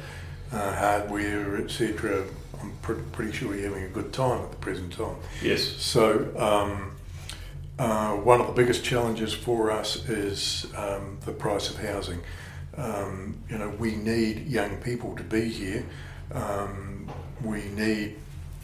uh, 0.52 0.74
hardware, 0.74 1.56
etc., 1.56 2.24
I'm 2.60 2.72
pre- 2.82 2.96
pretty 3.12 3.32
sure 3.32 3.54
you're 3.56 3.68
having 3.68 3.84
a 3.84 3.88
good 3.88 4.12
time 4.12 4.42
at 4.42 4.50
the 4.50 4.56
present 4.58 4.92
time. 4.92 5.16
yes, 5.42 5.62
So, 5.62 6.30
um, 6.36 6.92
uh, 7.78 8.12
one 8.16 8.40
of 8.40 8.46
the 8.48 8.52
biggest 8.52 8.84
challenges 8.84 9.32
for 9.32 9.70
us 9.70 10.08
is 10.08 10.66
um, 10.76 11.18
the 11.24 11.32
price 11.32 11.70
of 11.70 11.78
housing. 11.78 12.20
Um, 12.76 13.36
you 13.50 13.58
know, 13.58 13.70
we 13.70 13.96
need 13.96 14.46
young 14.46 14.76
people 14.76 15.16
to 15.16 15.22
be 15.22 15.48
here. 15.48 15.84
Um, 16.32 17.08
we 17.42 17.64
need 17.70 18.16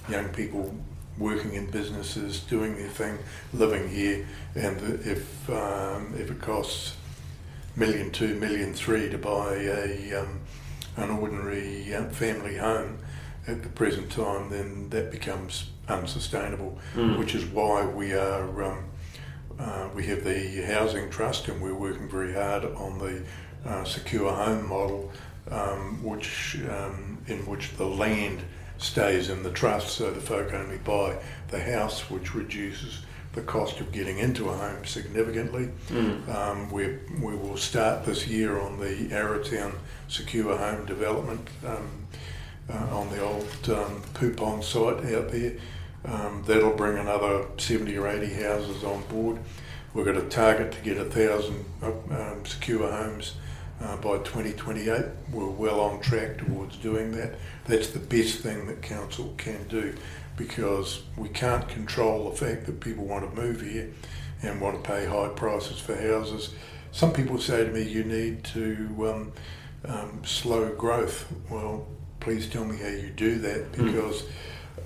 young 0.08 0.28
people 0.28 0.74
working 1.18 1.54
in 1.54 1.66
businesses, 1.70 2.40
doing 2.40 2.76
their 2.76 2.88
thing, 2.88 3.18
living 3.52 3.88
here. 3.88 4.26
And 4.54 4.81
if 5.04 5.50
um, 5.50 6.14
if 6.18 6.31
it 6.31 6.40
costs 6.40 6.96
million 7.76 8.11
two, 8.11 8.35
million 8.35 8.72
three 8.74 9.09
to 9.11 9.18
buy 9.18 9.54
a 9.54 10.20
um, 10.20 10.40
an 10.96 11.11
ordinary 11.11 11.94
uh, 11.94 12.04
family 12.11 12.57
home 12.57 12.98
at 13.46 13.62
the 13.62 13.68
present 13.68 14.11
time, 14.11 14.50
then 14.50 14.88
that 14.90 15.11
becomes 15.11 15.70
unsustainable 15.88 16.78
Mm. 16.94 17.18
which 17.18 17.35
is 17.35 17.44
why 17.46 17.85
we 17.87 18.12
are 18.12 18.62
um, 18.62 18.85
uh, 19.59 19.88
we 19.94 20.07
have 20.07 20.22
the 20.24 20.62
housing 20.62 21.11
trust, 21.11 21.48
and 21.48 21.61
we're 21.61 21.74
working 21.74 22.09
very 22.09 22.33
hard 22.35 22.64
on 22.64 22.98
the 22.98 23.22
uh, 23.68 23.85
secure 23.85 24.31
home 24.33 24.68
model, 24.68 25.11
um, 25.50 26.02
which 26.04 26.59
um, 26.70 27.18
in 27.26 27.38
which 27.46 27.76
the 27.76 27.87
land 27.87 28.40
stays 28.79 29.29
in 29.29 29.43
the 29.43 29.51
trust, 29.51 29.88
so 29.88 30.11
the 30.11 30.21
folk 30.21 30.55
only 30.55 30.79
buy 30.79 31.19
the 31.49 31.61
house, 31.61 32.09
which 32.11 32.35
reduces 32.35 33.01
the 33.35 33.43
cost 33.43 33.81
of 33.81 33.93
getting 33.93 34.19
into 34.19 34.49
a 34.49 34.57
home 34.57 34.85
significantly. 34.85 35.69
Mm. 35.88 36.29
Um, 36.29 36.71
we 36.71 36.99
we 37.21 37.35
will 37.37 37.57
start 37.57 38.05
this 38.05 38.27
year 38.27 38.59
on 38.59 38.81
the 38.81 39.09
Arrowtown 39.11 39.75
secure 40.09 40.57
home 40.57 40.87
development 40.87 41.47
um, 41.67 42.07
uh, 42.71 42.97
on 42.97 43.11
the 43.11 43.23
old 43.23 43.71
um, 43.71 44.03
Poupon 44.14 44.62
site 44.62 45.14
out 45.14 45.31
there. 45.31 45.55
Um, 46.05 46.43
that'll 46.47 46.77
bring 46.77 46.97
another 46.97 47.45
70 47.59 47.97
or 47.99 48.09
80 48.09 48.33
houses 48.43 48.85
on 48.85 49.03
board. 49.05 49.38
We've 49.93 50.07
got 50.07 50.17
a 50.17 50.23
target 50.23 50.73
to 50.73 50.81
get 50.81 50.97
a 50.97 51.05
thousand 51.05 51.64
um, 51.83 52.45
secure 52.47 52.91
homes 52.91 53.35
uh, 53.81 53.97
by 53.97 54.19
2028. 54.19 55.05
We're 55.33 55.49
well 55.49 55.81
on 55.81 56.01
track 56.01 56.38
towards 56.38 56.77
doing 56.77 57.12
that. 57.12 57.35
That's 57.67 57.91
the 57.91 57.99
best 57.99 58.41
thing 58.41 58.67
that 58.67 58.83
council 58.83 59.35
can 59.37 59.67
do 59.69 59.95
because 60.37 61.03
we 61.17 61.29
can't 61.29 61.69
control 61.69 62.31
the 62.31 62.37
fact 62.37 62.67
that 62.67 62.81
people 62.81 63.05
want 63.05 63.29
to 63.29 63.41
move 63.41 63.61
here 63.61 63.91
and 64.43 64.61
want 64.61 64.83
to 64.83 64.88
pay 64.88 65.05
high 65.05 65.29
prices 65.29 65.79
for 65.79 65.97
houses. 65.97 66.55
Some 66.93 67.12
people 67.12 67.38
say 67.38 67.64
to 67.64 67.71
me, 67.71 67.83
you 67.83 68.05
need 68.05 68.45
to 68.45 68.88
um, 69.11 69.33
um, 69.85 70.23
slow 70.25 70.73
growth. 70.75 71.31
Well, 71.51 71.87
please 72.21 72.49
tell 72.49 72.64
me 72.64 72.77
how 72.77 72.88
you 72.88 73.11
do 73.11 73.38
that 73.41 73.73
because 73.73 74.25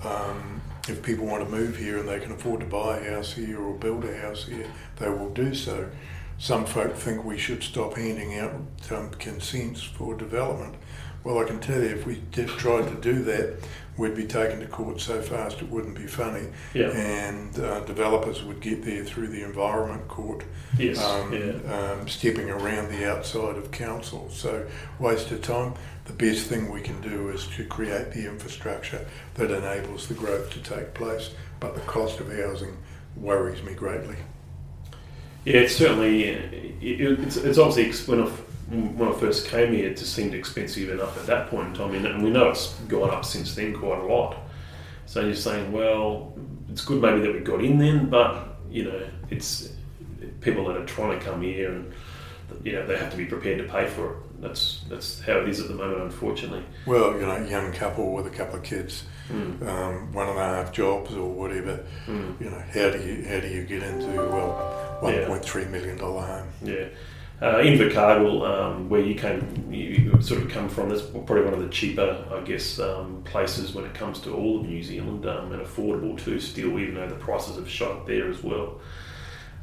um, 0.03 0.61
if 0.87 1.01
people 1.01 1.25
want 1.25 1.43
to 1.43 1.49
move 1.49 1.77
here 1.77 1.97
and 1.97 2.07
they 2.07 2.19
can 2.19 2.31
afford 2.31 2.59
to 2.59 2.65
buy 2.65 2.97
a 2.97 3.11
house 3.11 3.33
here 3.33 3.61
or 3.61 3.73
build 3.73 4.03
a 4.05 4.17
house 4.17 4.45
here, 4.45 4.67
they 4.97 5.09
will 5.09 5.29
do 5.29 5.53
so. 5.53 5.89
Some 6.43 6.65
folk 6.65 6.93
think 6.97 7.23
we 7.23 7.37
should 7.37 7.63
stop 7.63 7.95
handing 7.95 8.37
out 8.37 8.51
um, 8.91 9.11
consents 9.11 9.81
for 9.81 10.13
development. 10.13 10.75
Well, 11.23 11.39
I 11.39 11.45
can 11.45 11.61
tell 11.61 11.79
you, 11.79 11.87
if 11.87 12.05
we 12.05 12.15
did, 12.33 12.49
tried 12.49 12.89
to 12.89 12.95
do 12.95 13.23
that, 13.23 13.59
we'd 13.95 14.13
be 14.13 14.25
taken 14.27 14.59
to 14.59 14.65
court 14.67 14.99
so 14.99 15.21
fast 15.21 15.61
it 15.61 15.69
wouldn't 15.69 15.95
be 15.95 16.05
funny. 16.05 16.49
Yeah. 16.73 16.89
And 16.89 17.57
uh, 17.57 17.79
developers 17.85 18.43
would 18.43 18.59
get 18.59 18.83
there 18.83 19.05
through 19.05 19.27
the 19.27 19.41
Environment 19.41 20.05
Court, 20.09 20.43
Yes. 20.77 21.01
um, 21.01 21.31
yeah. 21.31 21.93
um, 21.93 22.09
stepping 22.09 22.49
around 22.49 22.89
the 22.89 23.09
outside 23.09 23.55
of 23.55 23.71
council. 23.71 24.29
So, 24.29 24.67
waste 24.99 25.31
of 25.31 25.41
time. 25.43 25.75
The 26.03 26.11
best 26.11 26.47
thing 26.47 26.69
we 26.69 26.81
can 26.81 26.99
do 26.99 27.29
is 27.29 27.47
to 27.55 27.63
create 27.63 28.11
the 28.11 28.27
infrastructure 28.27 29.07
that 29.35 29.49
enables 29.49 30.09
the 30.09 30.13
growth 30.13 30.51
to 30.51 30.59
take 30.59 30.93
place. 30.93 31.29
But 31.61 31.75
the 31.75 31.81
cost 31.87 32.19
of 32.19 32.29
housing 32.33 32.75
worries 33.15 33.63
me 33.63 33.75
greatly. 33.75 34.17
Yeah, 35.45 35.57
it's 35.57 35.75
certainly 35.75 36.23
it, 36.23 36.81
it's, 36.81 37.35
it's 37.37 37.57
obviously 37.57 38.13
when 38.13 38.25
I, 38.25 38.29
when 38.29 39.09
I 39.09 39.19
first 39.19 39.47
came 39.47 39.73
here, 39.73 39.89
it 39.89 39.97
just 39.97 40.13
seemed 40.13 40.33
expensive 40.33 40.89
enough 40.89 41.17
at 41.17 41.25
that 41.27 41.49
point 41.49 41.69
in 41.69 41.73
time, 41.73 41.93
and- 42.05 42.23
we 42.23 42.29
know 42.29 42.49
it's 42.49 42.73
gone 42.87 43.09
up 43.09 43.25
since 43.25 43.55
then 43.55 43.73
quite 43.73 43.99
a 43.99 44.05
lot. 44.05 44.37
So 45.05 45.21
you're 45.21 45.35
saying, 45.35 45.71
well, 45.71 46.33
it's 46.69 46.83
good 46.85 47.01
maybe 47.01 47.19
that 47.21 47.33
we 47.33 47.39
got 47.41 47.63
in 47.63 47.77
then, 47.77 48.09
but 48.09 48.57
you 48.69 48.85
know, 48.85 49.01
it's 49.29 49.69
people 50.41 50.65
that 50.65 50.77
are 50.77 50.85
trying 50.85 51.19
to 51.19 51.23
come 51.25 51.41
here, 51.41 51.71
and 51.71 51.93
you 52.63 52.71
know, 52.71 52.85
they 52.87 52.97
have 52.97 53.11
to 53.11 53.17
be 53.17 53.25
prepared 53.25 53.57
to 53.59 53.65
pay 53.65 53.87
for 53.87 54.11
it. 54.13 54.17
That's 54.41 54.81
that's 54.89 55.21
how 55.21 55.39
it 55.39 55.49
is 55.49 55.59
at 55.59 55.67
the 55.67 55.75
moment, 55.75 56.01
unfortunately. 56.01 56.63
Well, 56.85 57.13
you 57.13 57.21
know, 57.21 57.37
young 57.45 57.71
couple 57.73 58.13
with 58.13 58.27
a 58.27 58.29
couple 58.29 58.55
of 58.55 58.63
kids, 58.63 59.03
Mm. 59.31 59.65
um, 59.67 60.11
one 60.11 60.27
and 60.27 60.37
a 60.37 60.43
half 60.43 60.71
jobs 60.73 61.13
or 61.15 61.29
whatever. 61.31 61.83
Mm. 62.07 62.41
You 62.41 62.49
know, 62.49 62.59
how 62.73 62.89
do 62.89 62.99
you 63.01 63.25
how 63.27 63.39
do 63.39 63.47
you 63.47 63.63
get 63.63 63.81
into 63.83 64.07
well, 64.07 64.97
one 64.99 65.13
Yeah. 65.13 65.27
point 65.27 65.43
three 65.45 65.65
million 65.65 65.97
dollar 65.97 66.21
home? 66.25 66.47
Yeah. 66.61 66.85
Uh, 67.41 67.55
Invercargill, 67.57 68.47
um, 68.47 68.87
where 68.89 69.01
you 69.01 69.15
came, 69.15 69.67
you, 69.69 69.83
you 70.13 70.21
sort 70.21 70.41
of 70.41 70.49
come 70.49 70.69
from, 70.69 70.87
that's 70.87 71.01
probably 71.01 71.41
one 71.41 71.53
of 71.53 71.59
the 71.61 71.67
cheaper, 71.67 72.23
I 72.31 72.39
guess, 72.41 72.79
um, 72.79 73.21
places 73.25 73.73
when 73.73 73.83
it 73.83 73.93
comes 73.93 74.19
to 74.21 74.33
all 74.33 74.61
of 74.61 74.65
New 74.65 74.81
Zealand, 74.81 75.25
um, 75.25 75.51
and 75.51 75.61
affordable 75.61 76.17
too. 76.17 76.39
Still, 76.39 76.79
even 76.79 76.95
though 76.95 77.09
the 77.09 77.15
prices 77.15 77.57
have 77.57 77.67
shot 77.67 77.91
up 77.91 78.07
there 78.07 78.29
as 78.29 78.41
well. 78.43 78.79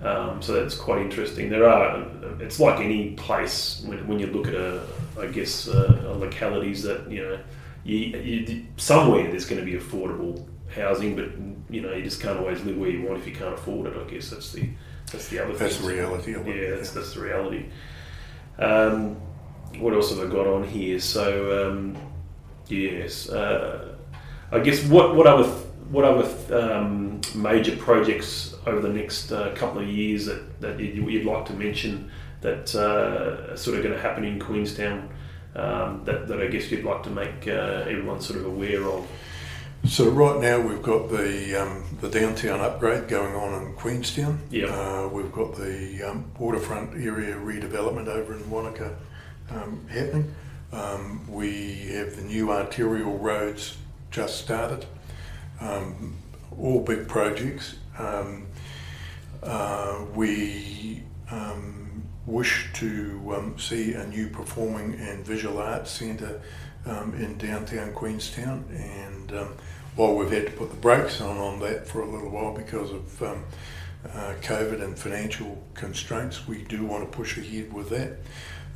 Um, 0.03 0.43
so 0.43 0.53
that's 0.55 0.75
quite 0.75 1.01
interesting. 1.01 1.49
There 1.49 1.69
are, 1.69 2.05
it's 2.41 2.61
like 2.61 2.81
any 2.81 3.13
place 3.13 3.83
when, 3.87 4.07
when 4.07 4.19
you 4.19 4.27
look 4.27 4.49
at 4.49 4.55
a, 4.55 4.83
I 5.19 5.27
guess, 5.29 5.67
uh, 5.69 6.15
localities 6.19 6.83
that 6.83 7.11
you 7.11 7.23
know, 7.23 7.39
you, 7.85 7.99
you, 7.99 8.67
somewhere 8.77 9.31
there's 9.31 9.47
going 9.47 9.65
to 9.65 9.65
be 9.65 9.79
affordable 9.79 10.47
housing, 10.75 11.17
but 11.17 11.31
you 11.73 11.83
know, 11.83 11.93
you 11.93 12.03
just 12.03 12.21
can't 12.21 12.39
always 12.39 12.63
live 12.65 12.77
where 12.79 12.91
you 12.91 13.03
want 13.03 13.19
if 13.21 13.27
you 13.27 13.35
can't 13.35 13.55
afford 13.55 13.87
it. 13.87 13.97
I 13.97 14.11
guess 14.11 14.31
that's 14.31 14.53
the 14.53 14.69
that's 15.11 15.29
the 15.29 15.41
other 15.41 15.55
That's 15.55 15.77
thing. 15.77 15.87
the 15.89 15.95
reality 15.95 16.35
of 16.35 16.47
it. 16.47 16.57
Yeah, 16.57 16.77
that's, 16.77 16.93
that's 16.93 17.15
the 17.15 17.21
reality. 17.21 17.67
Um, 18.59 19.17
what 19.79 19.93
else 19.95 20.11
have 20.11 20.21
I 20.21 20.31
got 20.31 20.47
on 20.47 20.65
here? 20.65 21.01
So, 21.01 21.69
um, 21.69 21.97
yes, 22.69 23.29
uh, 23.29 23.97
I 24.53 24.59
guess 24.61 24.85
what 24.85 25.17
what 25.17 25.27
other 25.27 25.49
what 25.91 26.05
other 26.05 26.73
um, 26.73 27.21
major 27.35 27.77
projects 27.77 28.55
over 28.67 28.81
the 28.81 28.89
next 28.89 29.33
uh, 29.33 29.53
couple 29.57 29.81
of 29.81 29.89
years 29.89 30.27
that, 30.27 30.61
that 30.61 30.79
you'd, 30.79 30.97
you'd 31.11 31.27
like 31.27 31.45
to 31.47 31.53
mention 31.53 32.11
that 32.43 32.75
uh, 32.75 33.53
are 33.53 33.57
sort 33.57 33.77
of 33.77 33.83
going 33.83 33.95
to 33.95 34.01
happen 34.01 34.25
in 34.25 34.39
Queenstown 34.39 35.09
um, 35.55 36.03
that, 36.05 36.29
that 36.29 36.41
I 36.41 36.47
guess 36.47 36.71
you'd 36.71 36.85
like 36.85 37.03
to 37.05 37.11
make 37.11 37.47
uh, 37.47 37.85
everyone 37.87 38.21
sort 38.21 38.41
of 38.41 38.47
aware 38.47 38.85
of? 38.85 39.07
So 39.85 40.11
right 40.11 40.41
now 40.41 40.61
we've 40.61 40.83
got 40.83 41.09
the 41.09 41.63
um, 41.63 41.85
the 42.01 42.11
downtown 42.11 42.61
upgrade 42.61 43.09
going 43.09 43.35
on 43.35 43.63
in 43.63 43.73
Queenstown. 43.75 44.41
Yeah. 44.51 44.67
Uh, 44.67 45.09
we've 45.09 45.33
got 45.33 45.57
the 45.57 46.03
um, 46.03 46.31
waterfront 46.39 46.93
area 46.95 47.35
redevelopment 47.35 48.07
over 48.07 48.35
in 48.35 48.51
Wanaka 48.51 48.95
um, 49.51 49.87
happening. 49.89 50.35
Um, 50.73 51.27
we 51.29 51.89
have 51.95 52.15
the 52.15 52.23
new 52.23 52.53
arterial 52.53 53.19
roads 53.19 53.79
just 54.11 54.39
started. 54.39 54.85
Um, 55.61 56.17
all 56.59 56.81
big 56.81 57.09
projects. 57.09 57.77
Um, 57.99 58.47
uh, 59.43 60.05
we 60.15 61.03
um, 61.31 61.90
wish 62.31 62.71
to 62.75 63.35
um, 63.37 63.59
see 63.59 63.95
a 63.95 64.07
new 64.07 64.29
performing 64.29 64.95
and 64.95 65.25
visual 65.25 65.59
arts 65.59 65.91
centre 65.91 66.41
um, 66.87 67.15
in 67.15 67.37
downtown 67.37 67.93
Queenstown, 67.93 68.65
and 68.73 69.33
um, 69.33 69.55
while 69.97 70.15
we've 70.15 70.31
had 70.31 70.47
to 70.47 70.53
put 70.53 70.71
the 70.71 70.77
brakes 70.77 71.21
on 71.21 71.37
on 71.37 71.59
that 71.61 71.87
for 71.87 72.03
a 72.03 72.09
little 72.09 72.31
while 72.31 72.55
because 72.55 72.93
of 72.93 73.23
um, 73.23 73.45
uh, 74.09 74.35
COVID 74.41 74.83
and 74.83 74.99
financial 74.99 75.63
constraints, 75.75 76.47
we 76.47 76.63
do 76.63 76.87
want 76.87 77.11
to 77.11 77.17
push 77.17 77.37
ahead 77.37 77.73
with 77.73 77.91
that. 77.91 78.19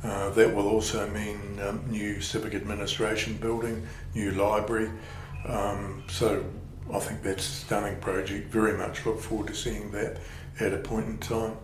Uh, 0.03 0.29
that 0.31 0.53
will 0.53 0.67
also 0.67 1.09
mean 1.09 1.59
um, 1.67 1.83
new 1.89 2.21
civic 2.21 2.53
administration 2.53 3.37
building, 3.37 3.87
new 4.13 4.31
library. 4.31 4.91
Um, 5.47 6.03
so 6.07 6.43
I 6.93 6.99
think 6.99 7.23
that's 7.23 7.47
a 7.47 7.51
stunning 7.51 7.99
project. 7.99 8.51
Very 8.51 8.77
much 8.77 9.05
look 9.05 9.19
forward 9.19 9.47
to 9.47 9.55
seeing 9.55 9.91
that 9.91 10.17
at 10.59 10.73
a 10.73 10.77
point 10.77 11.07
in 11.07 11.17
time. 11.17 11.57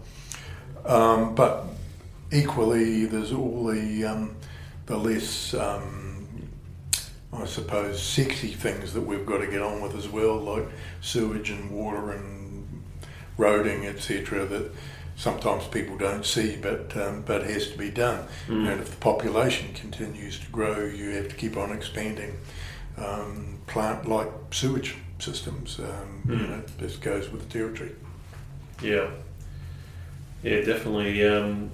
Um, 0.86 1.36
but 1.36 1.66
equally, 2.32 3.06
there's 3.06 3.32
all 3.32 3.65
the 3.67 4.06
um, 4.06 4.36
the 4.86 4.98
less, 4.98 5.54
um, 5.54 6.28
I 7.34 7.46
suppose, 7.46 8.02
sexy 8.02 8.50
things 8.50 8.94
that 8.94 9.02
we've 9.02 9.26
got 9.26 9.39
to 9.39 9.48
get 9.48 9.62
on 9.62 9.82
with 9.82 9.96
as 9.96 10.10
well, 10.10 10.38
like 10.38 10.67
sewage 11.02 11.50
and 11.50 11.72
water 11.72 12.12
and 12.12 12.84
roading, 13.38 13.86
etc. 13.86 14.46
That 14.46 14.72
sometimes 15.15 15.67
people 15.67 15.98
don't 15.98 16.26
see, 16.26 16.58
but 16.58 16.96
um, 16.98 17.22
but 17.22 17.44
has 17.44 17.70
to 17.72 17.78
be 17.78 17.89
done. 17.89 18.26
Mm. 18.48 18.72
And 18.72 18.82
if 18.82 18.89
the 18.91 18.98
population 18.98 19.74
continues 19.74 20.39
to 20.39 20.48
grow, 20.48 20.86
you 20.86 21.12
have 21.12 21.30
to 21.30 21.36
keep 21.36 21.58
on 21.58 21.72
expanding 21.72 22.38
um, 22.98 23.60
plant-like 23.67 24.30
sewage 24.52 24.96
systems. 25.20 25.80
Um, 25.80 26.24
You 26.28 26.36
Mm. 26.36 26.50
know, 26.50 26.62
this 26.80 26.98
goes 26.98 27.30
with 27.32 27.48
the 27.48 27.60
territory. 27.60 27.91
Yeah, 28.82 29.10
yeah, 30.44 30.62
definitely. 30.62 31.26
Um, 31.28 31.72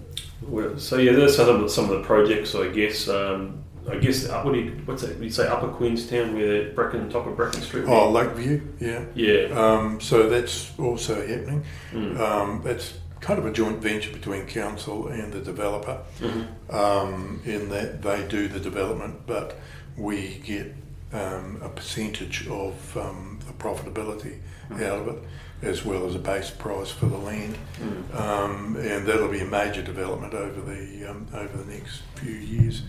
so 0.78 0.98
yeah, 0.98 1.14
those 1.14 1.32
are 1.40 1.46
some 1.46 1.56
of 1.56 1.62
the, 1.62 1.70
some 1.70 1.86
of 1.86 1.92
the 1.92 2.04
projects. 2.04 2.56
I 2.56 2.68
guess. 2.70 3.08
Um, 3.08 3.64
I 3.90 3.96
guess 3.96 4.28
uh, 4.28 4.42
what 4.42 4.54
do 4.54 4.60
you 4.60 4.72
what's 4.86 5.04
that? 5.04 5.18
You 5.18 5.30
say 5.30 5.48
Upper 5.48 5.70
Queenstown, 5.70 6.34
where 6.36 6.72
Brecon, 6.74 7.10
top 7.10 7.26
of 7.26 7.38
Brecon 7.38 7.62
Street. 7.62 7.86
Oh, 7.88 8.12
Lakeview, 8.12 8.60
yeah. 8.82 9.06
yeah. 9.16 9.44
Um, 9.58 10.02
so 10.02 10.28
that's 10.28 10.78
also 10.78 11.16
happening. 11.26 11.64
Mm. 11.94 12.20
Um, 12.20 12.62
it's 12.66 12.96
kind 13.22 13.40
of 13.40 13.46
a 13.46 13.52
joint 13.54 13.78
venture 13.82 14.12
between 14.12 14.46
council 14.46 15.08
and 15.08 15.32
the 15.32 15.40
developer, 15.40 16.00
Mhm. 16.20 16.48
um, 16.74 17.40
in 17.46 17.70
that 17.70 18.02
they 18.02 18.28
do 18.28 18.50
the 18.50 18.60
development, 18.60 19.26
but 19.26 19.58
we 19.96 20.42
get 20.46 20.76
um, 21.14 21.58
a 21.64 21.70
percentage 21.70 22.46
of 22.50 22.98
um, 22.98 23.40
the 23.48 23.54
profitability 23.54 24.40
Mhm. 24.70 24.84
out 24.84 25.00
of 25.00 25.08
it, 25.16 25.24
as 25.62 25.84
well 25.84 26.06
as 26.06 26.16
a 26.16 26.20
base 26.20 26.50
price 26.52 26.92
for 26.92 27.08
the 27.08 27.18
land. 27.18 27.58
Mm. 27.80 28.16
Um, 28.20 28.76
and 28.78 29.06
that'll 29.08 29.28
be 29.28 29.40
a 29.42 29.46
major 29.46 29.82
development 29.82 30.34
over 30.34 30.62
the 30.62 31.10
um, 31.10 31.28
over 31.34 31.58
the 31.58 31.66
next 31.72 32.02
few 32.16 32.34
years. 32.34 32.84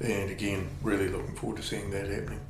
And 0.00 0.30
again, 0.30 0.68
really 0.82 1.08
looking 1.08 1.34
forward 1.34 1.56
to 1.58 1.62
seeing 1.62 1.90
that 1.90 2.08
happening. 2.08 2.40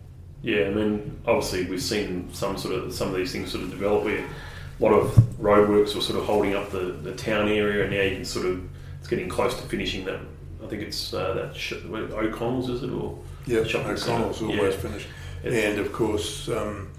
Yeah, 0.43 0.67
I 0.67 0.71
mean, 0.71 1.21
obviously 1.27 1.65
we've 1.67 1.83
seen 1.83 2.33
some 2.33 2.57
sort 2.57 2.75
of 2.75 2.95
some 2.95 3.09
of 3.09 3.15
these 3.15 3.33
things 3.33 3.51
sort 3.53 3.65
of 3.65 3.71
develop 3.71 4.05
where 4.05 4.19
a 4.25 4.83
lot 4.83 4.93
of 4.93 5.11
roadworks 5.41 5.95
were 5.95 6.01
sort 6.01 6.19
of 6.19 6.25
holding 6.25 6.55
up 6.55 6.71
the, 6.71 6.99
the 7.03 7.15
town 7.15 7.49
area, 7.49 7.83
and 7.85 7.93
now 7.93 8.01
you 8.03 8.17
can 8.17 8.25
sort 8.25 8.47
of 8.47 8.67
it's 8.99 9.09
getting 9.09 9.29
close 9.29 9.55
to 9.55 9.63
finishing 9.69 10.05
that. 10.07 10.21
I 10.63 10.67
think 10.67 10.83
it's 10.83 11.13
uh, 11.15 11.35
that 11.35 11.57
sh- 11.57 11.73
O'Connell's, 11.91 12.69
is 12.69 12.83
it 12.83 12.91
or 12.91 13.19
Yeah, 13.47 13.59
O'Connell's 13.61 14.09
almost 14.09 14.43
Yeah. 14.43 14.71
finished. 14.71 15.09
It's- 15.43 15.65
And 15.65 15.79
of 15.81 15.93
course, 15.93 16.49
um, 16.49 16.91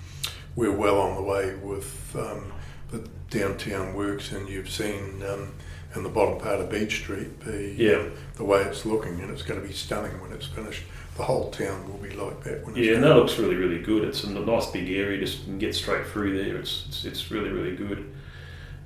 we're 0.55 0.71
well 0.71 0.99
on 0.99 1.15
the 1.15 1.21
way 1.21 1.55
with 1.55 2.15
um, 2.15 2.51
the 2.91 3.07
downtown 3.29 3.93
works, 3.93 4.31
and 4.31 4.47
you've 4.49 4.69
seen 4.69 5.23
um, 5.27 5.53
in 5.95 6.03
the 6.03 6.09
bottom 6.09 6.39
part 6.39 6.59
of 6.59 6.69
Beach 6.69 6.97
Street 7.01 7.39
the 7.41 7.73
Yeah. 7.77 8.03
the 8.35 8.43
way 8.43 8.61
it's 8.61 8.85
looking, 8.85 9.19
and 9.21 9.29
it's 9.31 9.43
going 9.43 9.61
to 9.61 9.67
be 9.67 9.73
stunning 9.73 10.19
when 10.21 10.31
it's 10.33 10.47
finished. 10.47 10.83
The 11.17 11.23
whole 11.23 11.51
town 11.51 11.87
will 11.91 11.97
be 11.99 12.11
like 12.15 12.43
that 12.45 12.65
when 12.65 12.75
it's 12.75 12.87
Yeah, 12.87 12.95
and 12.95 13.03
that 13.03 13.15
looks 13.15 13.37
really, 13.37 13.55
really 13.55 13.79
good. 13.81 14.03
It's 14.05 14.23
a 14.23 14.29
nice 14.29 14.67
big 14.67 14.89
area. 14.89 15.19
Just 15.19 15.43
can 15.43 15.59
get 15.59 15.75
straight 15.75 16.05
through 16.07 16.41
there. 16.43 16.55
It's 16.57 16.85
it's, 16.87 17.05
it's 17.05 17.31
really, 17.31 17.49
really 17.49 17.75
good. 17.75 18.09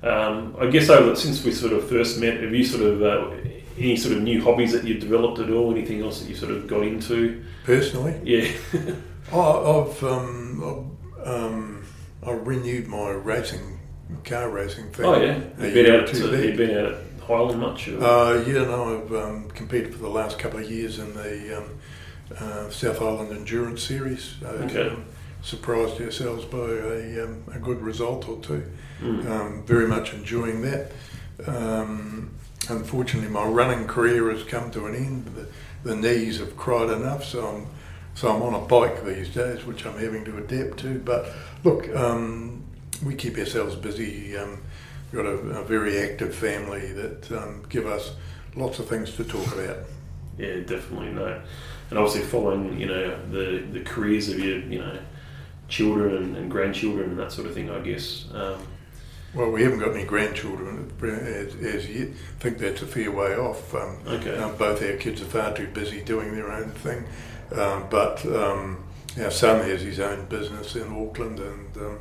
Um, 0.02 0.56
I 0.60 0.66
guess 0.66 0.88
over 0.90 1.14
since 1.16 1.42
we 1.44 1.52
sort 1.52 1.72
of 1.72 1.88
first 1.88 2.20
met, 2.20 2.40
have 2.40 2.54
you 2.54 2.64
sort 2.64 2.82
of 2.84 3.02
uh, 3.02 3.30
any 3.78 3.96
sort 3.96 4.16
of 4.16 4.22
new 4.22 4.42
hobbies 4.42 4.72
that 4.72 4.84
you've 4.84 5.00
developed 5.00 5.38
at 5.38 5.50
all? 5.50 5.70
Anything 5.72 6.02
else 6.02 6.20
that 6.20 6.28
you've 6.28 6.38
sort 6.38 6.52
of 6.52 6.66
got 6.66 6.82
into? 6.82 7.44
Personally, 7.64 8.14
Yeah, 8.22 8.48
I- 9.32 9.36
I've 9.38 10.04
um, 10.04 10.90
I've, 11.18 11.26
um, 11.26 11.84
I 12.24 12.32
renewed 12.32 12.88
my 12.88 13.10
racing 13.10 13.75
car 14.24 14.48
racing 14.50 14.90
thing. 14.92 15.06
oh 15.06 15.20
yeah. 15.20 15.38
been 15.58 15.86
out. 15.94 16.06
back. 16.06 16.14
you've 16.14 16.56
been 16.56 16.76
out 16.78 16.92
at 16.92 16.98
Highland 17.26 17.60
much? 17.60 17.88
Or? 17.88 18.02
Uh, 18.02 18.44
yeah, 18.46 18.64
no, 18.64 19.02
I've 19.02 19.12
um, 19.14 19.50
competed 19.50 19.92
for 19.92 19.98
the 19.98 20.08
last 20.08 20.38
couple 20.38 20.60
of 20.60 20.70
years 20.70 20.98
in 20.98 21.12
the 21.14 21.58
um, 21.58 21.78
uh, 22.38 22.70
South 22.70 23.00
Island 23.02 23.32
Endurance 23.32 23.82
Series. 23.82 24.34
Uh, 24.44 24.48
Okay. 24.64 24.88
um, 24.88 25.04
surprised 25.42 26.00
ourselves 26.00 26.44
by 26.44 26.58
a, 26.58 27.24
um, 27.24 27.44
a 27.54 27.58
good 27.58 27.80
result 27.80 28.28
or 28.28 28.40
two. 28.40 28.64
Mm. 29.00 29.30
Um, 29.30 29.62
very 29.64 29.86
much 29.86 30.12
enjoying 30.12 30.62
that. 30.62 30.90
Um, 31.46 32.30
unfortunately, 32.68 33.30
my 33.30 33.44
running 33.44 33.86
career 33.86 34.30
has 34.30 34.42
come 34.42 34.70
to 34.72 34.86
an 34.86 34.94
end. 34.96 35.26
The, 35.36 35.46
the 35.88 35.94
knees 35.96 36.38
have 36.38 36.56
cried 36.56 36.90
enough, 36.90 37.24
so 37.24 37.46
I'm 37.46 37.66
so 38.14 38.34
I'm 38.34 38.40
on 38.42 38.54
a 38.54 38.66
bike 38.66 39.04
these 39.04 39.28
days, 39.28 39.64
which 39.66 39.84
I'm 39.84 39.98
having 39.98 40.24
to 40.24 40.38
adapt 40.38 40.78
to. 40.80 40.98
But 40.98 41.30
look, 41.64 41.94
um, 41.94 42.64
we 43.04 43.14
keep 43.14 43.36
ourselves 43.38 43.74
busy. 43.76 44.36
Um, 44.36 44.62
we've 45.12 45.22
got 45.22 45.30
a, 45.30 45.60
a 45.60 45.64
very 45.64 45.98
active 45.98 46.34
family 46.34 46.92
that 46.92 47.30
um, 47.32 47.64
give 47.68 47.86
us 47.86 48.12
lots 48.54 48.78
of 48.78 48.88
things 48.88 49.14
to 49.16 49.24
talk 49.24 49.46
about. 49.54 49.78
Yeah, 50.38 50.60
definitely 50.60 51.10
no. 51.10 51.40
And 51.90 51.98
obviously 51.98 52.22
following, 52.22 52.78
you 52.78 52.86
know, 52.86 53.18
the, 53.30 53.64
the 53.72 53.80
careers 53.80 54.28
of 54.28 54.38
your, 54.38 54.58
you 54.58 54.78
know, 54.78 54.98
children 55.68 56.16
and, 56.16 56.36
and 56.36 56.50
grandchildren 56.50 57.10
and 57.10 57.18
that 57.18 57.32
sort 57.32 57.46
of 57.46 57.54
thing, 57.54 57.70
I 57.70 57.80
guess. 57.80 58.26
Um, 58.32 58.58
Well, 59.34 59.50
we 59.50 59.62
haven't 59.62 59.80
got 59.80 59.94
any 59.94 60.04
grandchildren 60.04 60.90
as, 61.02 61.54
as 61.56 61.88
yet. 61.88 62.08
I 62.08 62.42
think 62.42 62.58
that's 62.58 62.82
a 62.82 62.86
fair 62.86 63.10
way 63.10 63.34
off. 63.36 63.74
Um, 63.74 63.98
okay. 64.06 64.36
Um, 64.36 64.56
both 64.56 64.82
our 64.82 64.96
kids 64.96 65.20
are 65.20 65.26
far 65.26 65.54
too 65.54 65.68
busy 65.68 66.02
doing 66.02 66.34
their 66.34 66.50
own 66.50 66.70
thing. 66.70 67.04
Um, 67.52 67.86
but 67.90 68.24
um, 68.26 68.84
our 69.20 69.30
son 69.30 69.64
has 69.68 69.82
his 69.82 70.00
own 70.00 70.26
business 70.26 70.74
in 70.74 70.92
Auckland 70.92 71.38
and 71.38 71.76
um, 71.76 71.98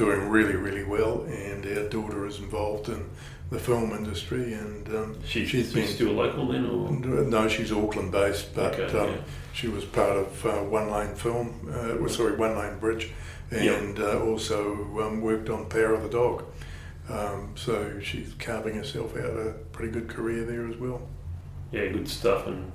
doing 0.00 0.28
really, 0.28 0.56
really 0.56 0.84
well. 0.84 1.22
And 1.24 1.64
our 1.66 1.88
daughter 1.88 2.26
is 2.26 2.38
involved 2.38 2.88
in 2.88 3.08
the 3.50 3.58
film 3.58 3.92
industry. 3.92 4.54
And 4.54 4.88
um, 4.88 5.16
She, 5.24 5.44
she's 5.44 5.66
she's 5.66 5.74
been. 5.74 5.86
still 5.88 6.12
local 6.12 6.48
then, 6.48 6.64
or 6.66 6.90
No, 7.24 7.48
she's 7.48 7.70
Auckland 7.70 8.10
based, 8.12 8.54
but 8.54 8.78
Okay, 8.78 8.98
um, 8.98 9.08
yeah. 9.10 9.16
she 9.52 9.68
was 9.68 9.84
part 9.84 10.16
of 10.16 10.46
uh, 10.46 10.50
One 10.64 10.90
Lane 10.90 11.14
Film, 11.14 11.68
uh, 11.70 11.96
well, 12.00 12.08
sorry, 12.08 12.34
One 12.36 12.56
Lane 12.56 12.78
Bridge, 12.78 13.10
Yep. 13.52 13.80
and 13.82 13.98
uh, 13.98 14.20
also 14.20 14.74
um, 15.02 15.20
worked 15.20 15.50
on 15.50 15.68
Power 15.68 15.92
of 15.94 16.02
the 16.04 16.08
Dog. 16.08 16.44
Um, 17.08 17.52
so 17.56 17.98
she's 18.00 18.32
carving 18.38 18.76
herself 18.76 19.16
out 19.16 19.36
a 19.36 19.54
pretty 19.72 19.90
good 19.92 20.08
career 20.08 20.44
there 20.44 20.66
as 20.68 20.76
well. 20.76 21.02
yeah, 21.72 21.88
good 21.88 22.08
stuff. 22.08 22.46
And 22.46 22.70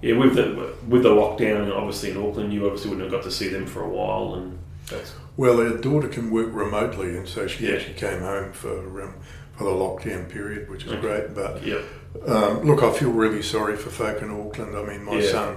yeah, 0.00 0.16
with 0.16 0.34
the 0.36 0.74
with 0.88 1.02
the 1.02 1.08
lockdown, 1.10 1.74
obviously 1.76 2.12
in 2.12 2.16
Auckland, 2.16 2.52
you 2.52 2.64
obviously 2.66 2.90
wouldn't 2.90 3.10
have 3.10 3.20
got 3.20 3.28
to 3.28 3.34
see 3.34 3.48
them 3.48 3.66
for 3.66 3.82
a 3.82 3.88
while, 3.88 4.34
and 4.36 4.58
that's 4.90 5.12
Well, 5.36 5.60
our 5.60 5.76
daughter 5.78 6.08
can 6.08 6.30
work 6.30 6.48
remotely, 6.52 7.16
and 7.16 7.26
so 7.28 7.46
she 7.46 7.66
Yeah. 7.68 7.74
actually 7.76 7.94
came 7.94 8.20
home 8.20 8.52
for 8.52 9.02
um, 9.02 9.14
for 9.56 9.64
the 9.64 9.70
lockdown 9.70 10.28
period, 10.28 10.68
which 10.68 10.84
is 10.84 10.92
Okay. 10.92 11.00
great. 11.00 11.34
But 11.34 11.64
yeah, 11.64 11.78
um, 12.26 12.62
look, 12.64 12.82
I 12.82 12.90
feel 12.92 13.10
really 13.10 13.40
sorry 13.42 13.76
for 13.76 13.90
folk 13.90 14.20
in 14.22 14.30
Auckland. 14.30 14.76
I 14.76 14.82
mean, 14.84 15.04
my 15.04 15.20
Yeah. 15.20 15.30
son 15.30 15.56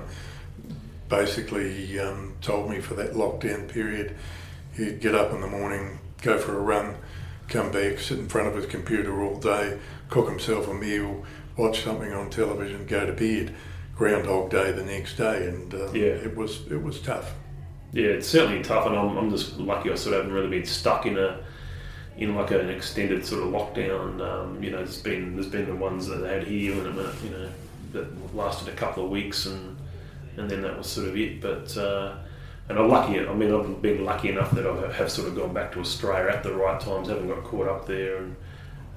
basically 1.10 2.00
um, 2.00 2.34
told 2.42 2.70
me 2.70 2.80
for 2.80 2.94
that 2.96 3.14
lockdown 3.14 3.68
period, 3.68 4.16
he'd 4.76 5.00
get 5.00 5.16
up 5.16 5.34
in 5.34 5.42
the 5.42 5.48
morning, 5.48 6.00
go 6.22 6.38
for 6.38 6.58
a 6.58 6.62
run, 6.62 6.96
come 7.48 7.72
back, 7.72 8.00
sit 8.00 8.20
in 8.20 8.28
front 8.28 8.48
of 8.48 8.56
his 8.56 8.66
computer 8.66 9.22
all 9.22 9.38
day, 9.40 9.78
cook 10.10 10.30
himself 10.30 10.68
a 10.68 10.74
meal, 10.74 11.24
watch 11.56 11.84
something 11.84 12.12
on 12.14 12.30
television, 12.30 12.86
go 12.86 13.06
to 13.06 13.14
bed. 13.14 13.54
Groundhog 13.98 14.52
Day 14.52 14.72
the 14.74 14.84
next 14.86 15.16
day, 15.18 15.48
and 15.48 15.74
um, 15.74 15.96
Yeah. 15.96 16.04
it 16.28 16.36
was 16.38 16.62
it 16.70 16.84
was 16.84 17.00
tough. 17.00 17.34
Yeah, 17.92 18.08
it's 18.08 18.28
certainly 18.28 18.64
tough. 18.64 18.86
And 18.86 18.96
I'm, 18.96 19.18
I'm 19.18 19.30
just 19.30 19.58
lucky 19.58 19.92
I 19.92 19.96
sort 19.96 20.16
of 20.16 20.22
haven't 20.22 20.34
really 20.34 20.50
been 20.50 20.66
stuck 20.66 21.06
in 21.06 21.18
a 21.18 21.40
in 22.18 22.36
like 22.36 22.52
an 22.52 22.70
extended 22.70 23.26
sort 23.26 23.44
of 23.44 23.50
lockdown. 23.50 24.22
Um, 24.22 24.64
you 24.64 24.72
know, 24.72 24.78
there's 24.78 25.02
been 25.02 25.36
there's 25.36 25.48
been 25.48 25.68
the 25.68 25.76
ones 25.76 26.08
that 26.08 26.18
they 26.18 26.34
had 26.34 26.48
here, 26.48 26.76
you 26.76 27.30
know, 27.30 27.50
that 27.94 28.36
lasted 28.36 28.68
a 28.68 28.76
couple 28.76 29.06
of 29.06 29.12
weeks, 29.12 29.46
and 29.46 29.78
and 30.36 30.50
then 30.50 30.62
that 30.62 30.78
was 30.78 30.88
sort 30.88 31.08
of 31.08 31.18
it. 31.18 31.42
But 31.42 31.76
uh, 31.78 32.16
and 32.70 32.78
I'm 32.78 32.90
lucky. 32.90 33.20
I 33.20 33.34
mean, 33.34 33.54
I've 33.54 33.82
been 33.82 34.04
lucky 34.04 34.30
enough 34.30 34.52
that 34.52 34.66
I 34.66 34.92
have 34.94 35.12
sort 35.12 35.28
of 35.28 35.36
gone 35.36 35.54
back 35.54 35.72
to 35.74 35.80
Australia 35.80 36.32
at 36.32 36.44
the 36.44 36.54
right 36.54 36.80
times. 36.80 37.08
Haven't 37.08 37.28
got 37.28 37.44
caught 37.44 37.68
up 37.68 37.86
there, 37.86 38.18
and 38.18 38.36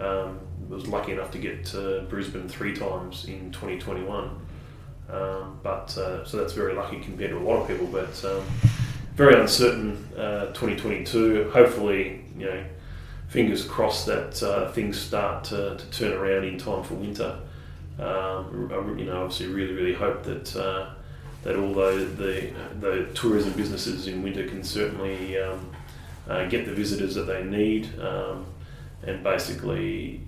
um, 0.01 0.41
was 0.69 0.87
lucky 0.87 1.13
enough 1.13 1.31
to 1.33 1.39
get 1.39 1.65
to 1.67 2.07
Brisbane 2.09 2.49
three 2.49 2.75
times 2.75 3.27
in 3.27 3.53
2021. 3.53 4.47
Um, 5.13 5.59
but 5.63 5.97
uh, 5.99 6.25
so 6.25 6.37
that's 6.37 6.53
very 6.53 6.75
lucky 6.75 7.01
compared 7.01 7.31
to 7.31 7.39
a 7.39 7.41
lot 7.41 7.61
of 7.63 7.69
people. 7.69 7.87
But 7.87 8.25
um, 8.25 8.45
very 9.15 9.39
uncertain 9.41 10.09
uh, 10.17 10.47
2022. 10.47 11.51
Hopefully, 11.51 12.25
you 12.39 12.47
know, 12.47 12.65
fingers 13.29 13.65
crossed 13.65 14.07
that 14.07 14.43
uh, 14.43 14.71
things 14.73 14.99
start 14.99 15.45
to, 15.45 15.77
to 15.77 15.91
turn 15.91 16.13
around 16.13 16.45
in 16.45 16.59
time 16.59 16.83
for 16.85 16.95
winter. 16.95 17.39
Um, 17.99 18.71
I- 18.73 18.99
you 18.99 19.05
know, 19.07 19.23
obviously, 19.25 19.47
really, 19.49 19.75
really 19.75 19.95
hope 19.95 20.23
that 20.25 20.57
uh, 20.57 20.91
that 21.43 21.57
all 21.57 21.73
the, 21.75 22.05
the 22.17 22.51
the 22.81 23.07
tourism 23.15 23.53
businesses 23.55 24.07
in 24.07 24.23
winter 24.23 24.47
can 24.47 24.63
certainly 24.63 25.39
um, 25.39 25.71
uh, 26.29 26.47
get 26.49 26.67
the 26.67 26.73
visitors 26.73 27.15
that 27.15 27.27
they 27.27 27.43
need 27.45 27.89
um, 28.01 28.47
and 29.03 29.23
basically, 29.25 30.21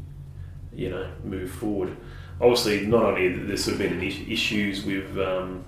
you 0.75 0.89
know, 0.91 1.07
move 1.25 1.51
forward. 1.51 1.97
Obviously, 2.41 2.87
not 2.87 3.05
only 3.05 3.29
there's 3.29 3.65
sort 3.65 3.75
of 3.75 3.79
been 3.79 4.03
issues 4.03 4.85
with 4.85 5.17
um, 5.19 5.65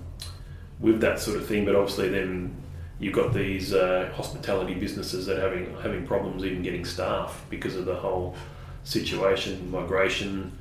with 0.79 0.99
that 1.01 1.19
sort 1.19 1.37
of 1.37 1.47
thing, 1.47 1.65
but 1.65 1.75
obviously 1.75 2.09
then 2.09 2.55
you've 2.99 3.13
got 3.13 3.33
these 3.33 3.73
uh, 3.73 4.11
hospitality 4.15 4.73
businesses 4.73 5.25
that 5.25 5.37
are 5.37 5.41
having 5.41 5.75
having 5.81 6.05
problems 6.05 6.43
even 6.43 6.61
getting 6.61 6.85
staff 6.85 7.45
because 7.49 7.75
of 7.75 7.85
the 7.85 7.95
whole 7.95 8.35
situation, 8.83 9.69
migration, 9.71 10.57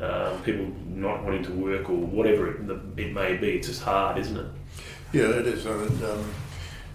um, 0.00 0.42
people 0.42 0.70
not 0.86 1.24
wanting 1.24 1.42
to 1.44 1.52
work 1.52 1.88
or 1.88 1.96
whatever 1.96 2.50
it, 2.50 2.60
it 2.96 3.12
may 3.12 3.36
be. 3.36 3.52
It's 3.52 3.68
just 3.68 3.82
hard, 3.82 4.18
isn't 4.18 4.36
it? 4.36 4.46
Yeah, 5.12 5.30
it 5.30 5.46
is. 5.46 5.64
And, 5.64 6.04
um, 6.04 6.32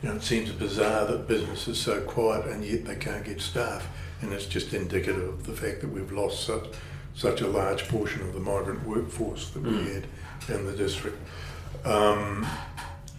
you 0.02 0.10
know, 0.10 0.16
it 0.16 0.24
seems 0.24 0.52
bizarre 0.52 1.06
that 1.08 1.28
business 1.28 1.68
is 1.68 1.80
so 1.80 2.02
quiet 2.02 2.46
and 2.48 2.64
yet 2.64 2.86
they 2.86 2.96
can't 2.96 3.26
get 3.26 3.42
staff. 3.42 3.88
And 4.22 4.32
it's 4.32 4.46
just 4.46 4.74
indicative 4.74 5.28
of 5.28 5.46
the 5.46 5.54
fact 5.54 5.82
that 5.82 5.92
we've 5.92 6.12
lost 6.12 6.46
such, 6.46 6.68
such 7.16 7.42
a 7.42 7.48
large 7.48 7.88
portion 7.88 8.22
of 8.22 8.34
the 8.34 8.40
migrant 8.40 8.86
workforce 8.88 9.50
that 9.52 9.64
we 9.64 9.70
Mm. 9.72 9.94
had 9.94 10.56
in 10.58 10.66
the 10.66 10.74
district. 10.74 11.18
Um, 11.86 12.46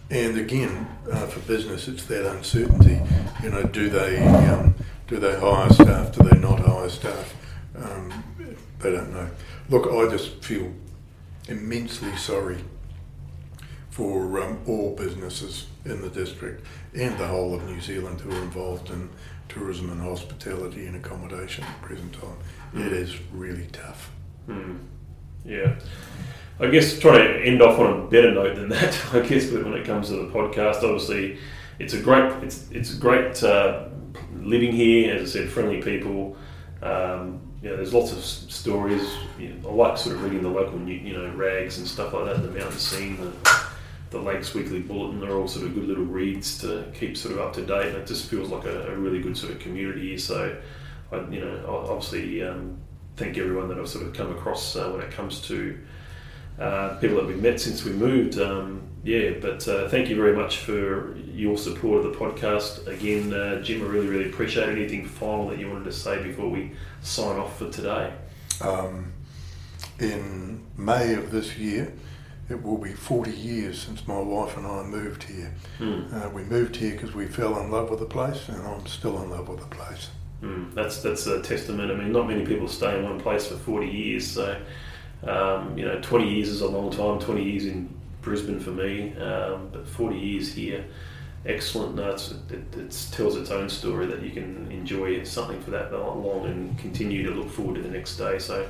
and 0.09 0.37
again, 0.37 0.87
uh, 1.11 1.25
for 1.27 1.39
business, 1.41 1.87
it's 1.87 2.05
that 2.05 2.29
uncertainty. 2.29 3.01
You 3.43 3.49
know, 3.51 3.63
do 3.63 3.89
they 3.89 4.23
um, 4.23 4.75
do 5.07 5.17
they 5.19 5.39
hire 5.39 5.69
staff? 5.71 6.11
Do 6.17 6.27
they 6.27 6.37
not 6.39 6.59
hire 6.59 6.89
staff? 6.89 7.33
Um, 7.77 8.23
they 8.79 8.91
don't 8.91 9.11
know. 9.13 9.29
Look, 9.69 9.91
I 9.91 10.11
just 10.11 10.43
feel 10.43 10.71
immensely 11.47 12.15
sorry 12.17 12.57
for 13.89 14.41
um, 14.41 14.59
all 14.67 14.95
businesses 14.95 15.67
in 15.85 16.01
the 16.01 16.09
district 16.09 16.65
and 16.93 17.17
the 17.17 17.27
whole 17.27 17.53
of 17.55 17.63
New 17.65 17.79
Zealand 17.79 18.19
who 18.21 18.31
are 18.31 18.41
involved 18.41 18.89
in 18.89 19.09
tourism 19.47 19.89
and 19.91 20.01
hospitality 20.01 20.85
and 20.87 20.95
accommodation 20.97 21.63
at 21.63 21.81
the 21.81 21.87
present 21.87 22.13
time. 22.13 22.35
It 22.75 22.91
is 22.91 23.15
really 23.31 23.67
tough. 23.71 24.11
Hmm. 24.47 24.77
Yeah. 25.45 25.75
I 26.59 26.67
guess 26.67 26.99
trying 26.99 27.19
to 27.19 27.39
end 27.41 27.61
off 27.61 27.79
on 27.79 28.01
a 28.01 28.07
better 28.07 28.33
note 28.33 28.55
than 28.55 28.69
that. 28.69 28.99
I 29.13 29.21
guess, 29.21 29.47
but 29.47 29.63
when 29.63 29.73
it 29.73 29.85
comes 29.85 30.09
to 30.09 30.15
the 30.15 30.31
podcast, 30.31 30.83
obviously, 30.83 31.37
it's 31.79 31.93
a 31.93 32.01
great 32.01 32.31
it's 32.43 32.69
it's 32.71 32.93
great 32.93 33.41
uh, 33.43 33.87
living 34.39 34.71
here. 34.71 35.15
As 35.15 35.35
I 35.35 35.39
said, 35.39 35.49
friendly 35.49 35.81
people. 35.81 36.37
Um, 36.81 37.41
you 37.61 37.71
know, 37.71 37.77
there's 37.77 37.93
lots 37.93 38.11
of 38.11 38.23
stories. 38.23 39.01
You 39.39 39.49
know, 39.49 39.69
I 39.69 39.73
like 39.73 39.97
sort 39.97 40.15
of 40.15 40.23
reading 40.23 40.43
the 40.43 40.49
local, 40.49 40.79
you 40.87 41.13
know, 41.13 41.29
rags 41.35 41.79
and 41.79 41.87
stuff 41.87 42.13
like 42.13 42.25
that. 42.25 42.43
The 42.43 42.51
mountain 42.51 42.77
scene, 42.77 43.17
the, 43.17 43.65
the 44.11 44.19
Lakes 44.19 44.53
Weekly 44.53 44.81
Bulletin. 44.81 45.19
They're 45.19 45.31
all 45.31 45.47
sort 45.47 45.65
of 45.65 45.73
good 45.73 45.85
little 45.85 46.03
reads 46.03 46.59
to 46.59 46.85
keep 46.93 47.17
sort 47.17 47.33
of 47.33 47.41
up 47.41 47.53
to 47.53 47.65
date. 47.65 47.87
And 47.87 47.97
it 47.97 48.05
just 48.05 48.29
feels 48.29 48.49
like 48.49 48.65
a, 48.65 48.91
a 48.91 48.95
really 48.95 49.19
good 49.19 49.35
sort 49.35 49.51
of 49.51 49.59
community. 49.59 50.15
So 50.19 50.55
I, 51.11 51.17
you 51.29 51.39
know, 51.39 51.85
obviously 51.89 52.43
um, 52.43 52.77
thank 53.15 53.37
everyone 53.37 53.69
that 53.69 53.77
I've 53.77 53.87
sort 53.89 54.05
of 54.05 54.13
come 54.13 54.31
across 54.31 54.75
uh, 54.75 54.89
when 54.89 55.01
it 55.01 55.11
comes 55.11 55.41
to 55.41 55.77
uh, 56.59 56.97
people 56.99 57.17
that 57.17 57.27
we've 57.27 57.41
met 57.41 57.59
since 57.59 57.83
we 57.83 57.91
moved. 57.91 58.39
Um, 58.39 58.81
yeah, 59.03 59.31
but 59.39 59.67
uh, 59.67 59.87
thank 59.89 60.09
you 60.09 60.15
very 60.15 60.35
much 60.35 60.59
for 60.59 61.15
your 61.17 61.57
support 61.57 62.03
of 62.03 62.11
the 62.11 62.17
podcast. 62.17 62.87
Again, 62.87 63.33
uh, 63.33 63.61
Jim, 63.61 63.81
I 63.81 63.85
really, 63.85 64.07
really 64.07 64.29
appreciate. 64.29 64.67
Anything 64.67 65.05
final 65.05 65.47
that 65.49 65.59
you 65.59 65.69
wanted 65.69 65.85
to 65.85 65.91
say 65.91 66.23
before 66.23 66.49
we 66.49 66.71
sign 67.01 67.37
off 67.37 67.59
for 67.59 67.69
today? 67.69 68.13
Um, 68.61 69.13
in 69.99 70.65
May 70.77 71.13
of 71.13 71.31
this 71.31 71.57
year, 71.57 71.93
it 72.49 72.61
will 72.61 72.77
be 72.77 72.93
40 72.93 73.31
years 73.31 73.81
since 73.81 74.07
my 74.07 74.19
wife 74.19 74.57
and 74.57 74.65
I 74.65 74.83
moved 74.83 75.23
here. 75.23 75.53
Mm. 75.79 76.13
Uh, 76.13 76.29
we 76.29 76.43
moved 76.43 76.75
here 76.75 76.91
because 76.91 77.13
we 77.13 77.27
fell 77.27 77.59
in 77.59 77.71
love 77.71 77.89
with 77.89 77.99
the 77.99 78.05
place, 78.05 78.49
and 78.49 78.65
I'm 78.65 78.85
still 78.87 79.21
in 79.21 79.29
love 79.29 79.49
with 79.49 79.59
the 79.59 79.75
place. 79.75 80.09
Mm. 80.45 80.73
That's 80.73 81.01
that's 81.01 81.25
a 81.27 81.41
testament. 81.41 81.91
I 81.91 81.95
mean, 81.95 82.11
not 82.11 82.27
many 82.27 82.45
people 82.45 82.67
stay 82.67 82.97
in 82.97 83.03
one 83.03 83.19
place 83.19 83.47
for 83.47 83.55
40 83.55 83.87
years, 83.87 84.29
so 84.29 84.57
um, 85.23 85.77
you 85.77 85.85
know, 85.85 85.99
20 86.01 86.29
years 86.29 86.49
is 86.49 86.61
a 86.61 86.67
long 86.67 86.91
time. 86.91 87.19
20 87.19 87.43
years 87.43 87.65
in 87.65 87.89
Brisbane 88.21 88.59
for 88.59 88.71
me, 88.71 89.15
um, 89.17 89.69
but 89.71 89.87
40 89.87 90.17
years 90.17 90.53
here, 90.53 90.85
excellent. 91.45 91.95
No, 91.95 92.11
it, 92.11 92.31
it, 92.51 93.09
tells 93.11 93.35
its 93.35 93.49
own 93.49 93.69
story 93.69 94.05
that 94.05 94.21
you 94.21 94.31
can 94.31 94.71
enjoy 94.71 95.23
something 95.23 95.59
for 95.61 95.71
that 95.71 95.91
long 95.91 96.45
and 96.45 96.77
continue 96.77 97.23
to 97.23 97.31
look 97.31 97.49
forward 97.49 97.75
to 97.75 97.81
the 97.81 97.89
next 97.89 98.17
day. 98.17 98.37
So, 98.37 98.67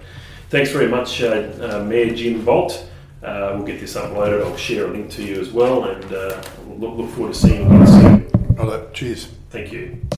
thanks 0.50 0.72
very 0.72 0.88
much, 0.88 1.22
uh, 1.22 1.52
uh, 1.62 1.84
Mayor 1.84 2.14
Jim 2.16 2.46
Boult. 2.46 2.88
Uh, 3.24 3.54
we'll 3.56 3.66
get 3.66 3.80
this 3.80 3.96
uploaded. 3.96 4.46
I'll 4.46 4.56
share 4.56 4.86
a 4.86 4.92
link 4.92 5.10
to 5.12 5.24
you 5.24 5.42
as 5.42 5.52
well, 5.52 5.86
and 5.86 6.06
uh, 6.14 6.42
look, 6.68 6.96
look 6.98 7.10
forward 7.12 7.34
to 7.34 7.40
seeing 7.40 7.62
you 7.62 7.68
again 7.68 7.88
soon. 7.88 8.58
All 8.60 8.68
right, 8.68 8.94
cheers. 8.94 9.28
Thank 9.50 9.74
you. 9.74 10.06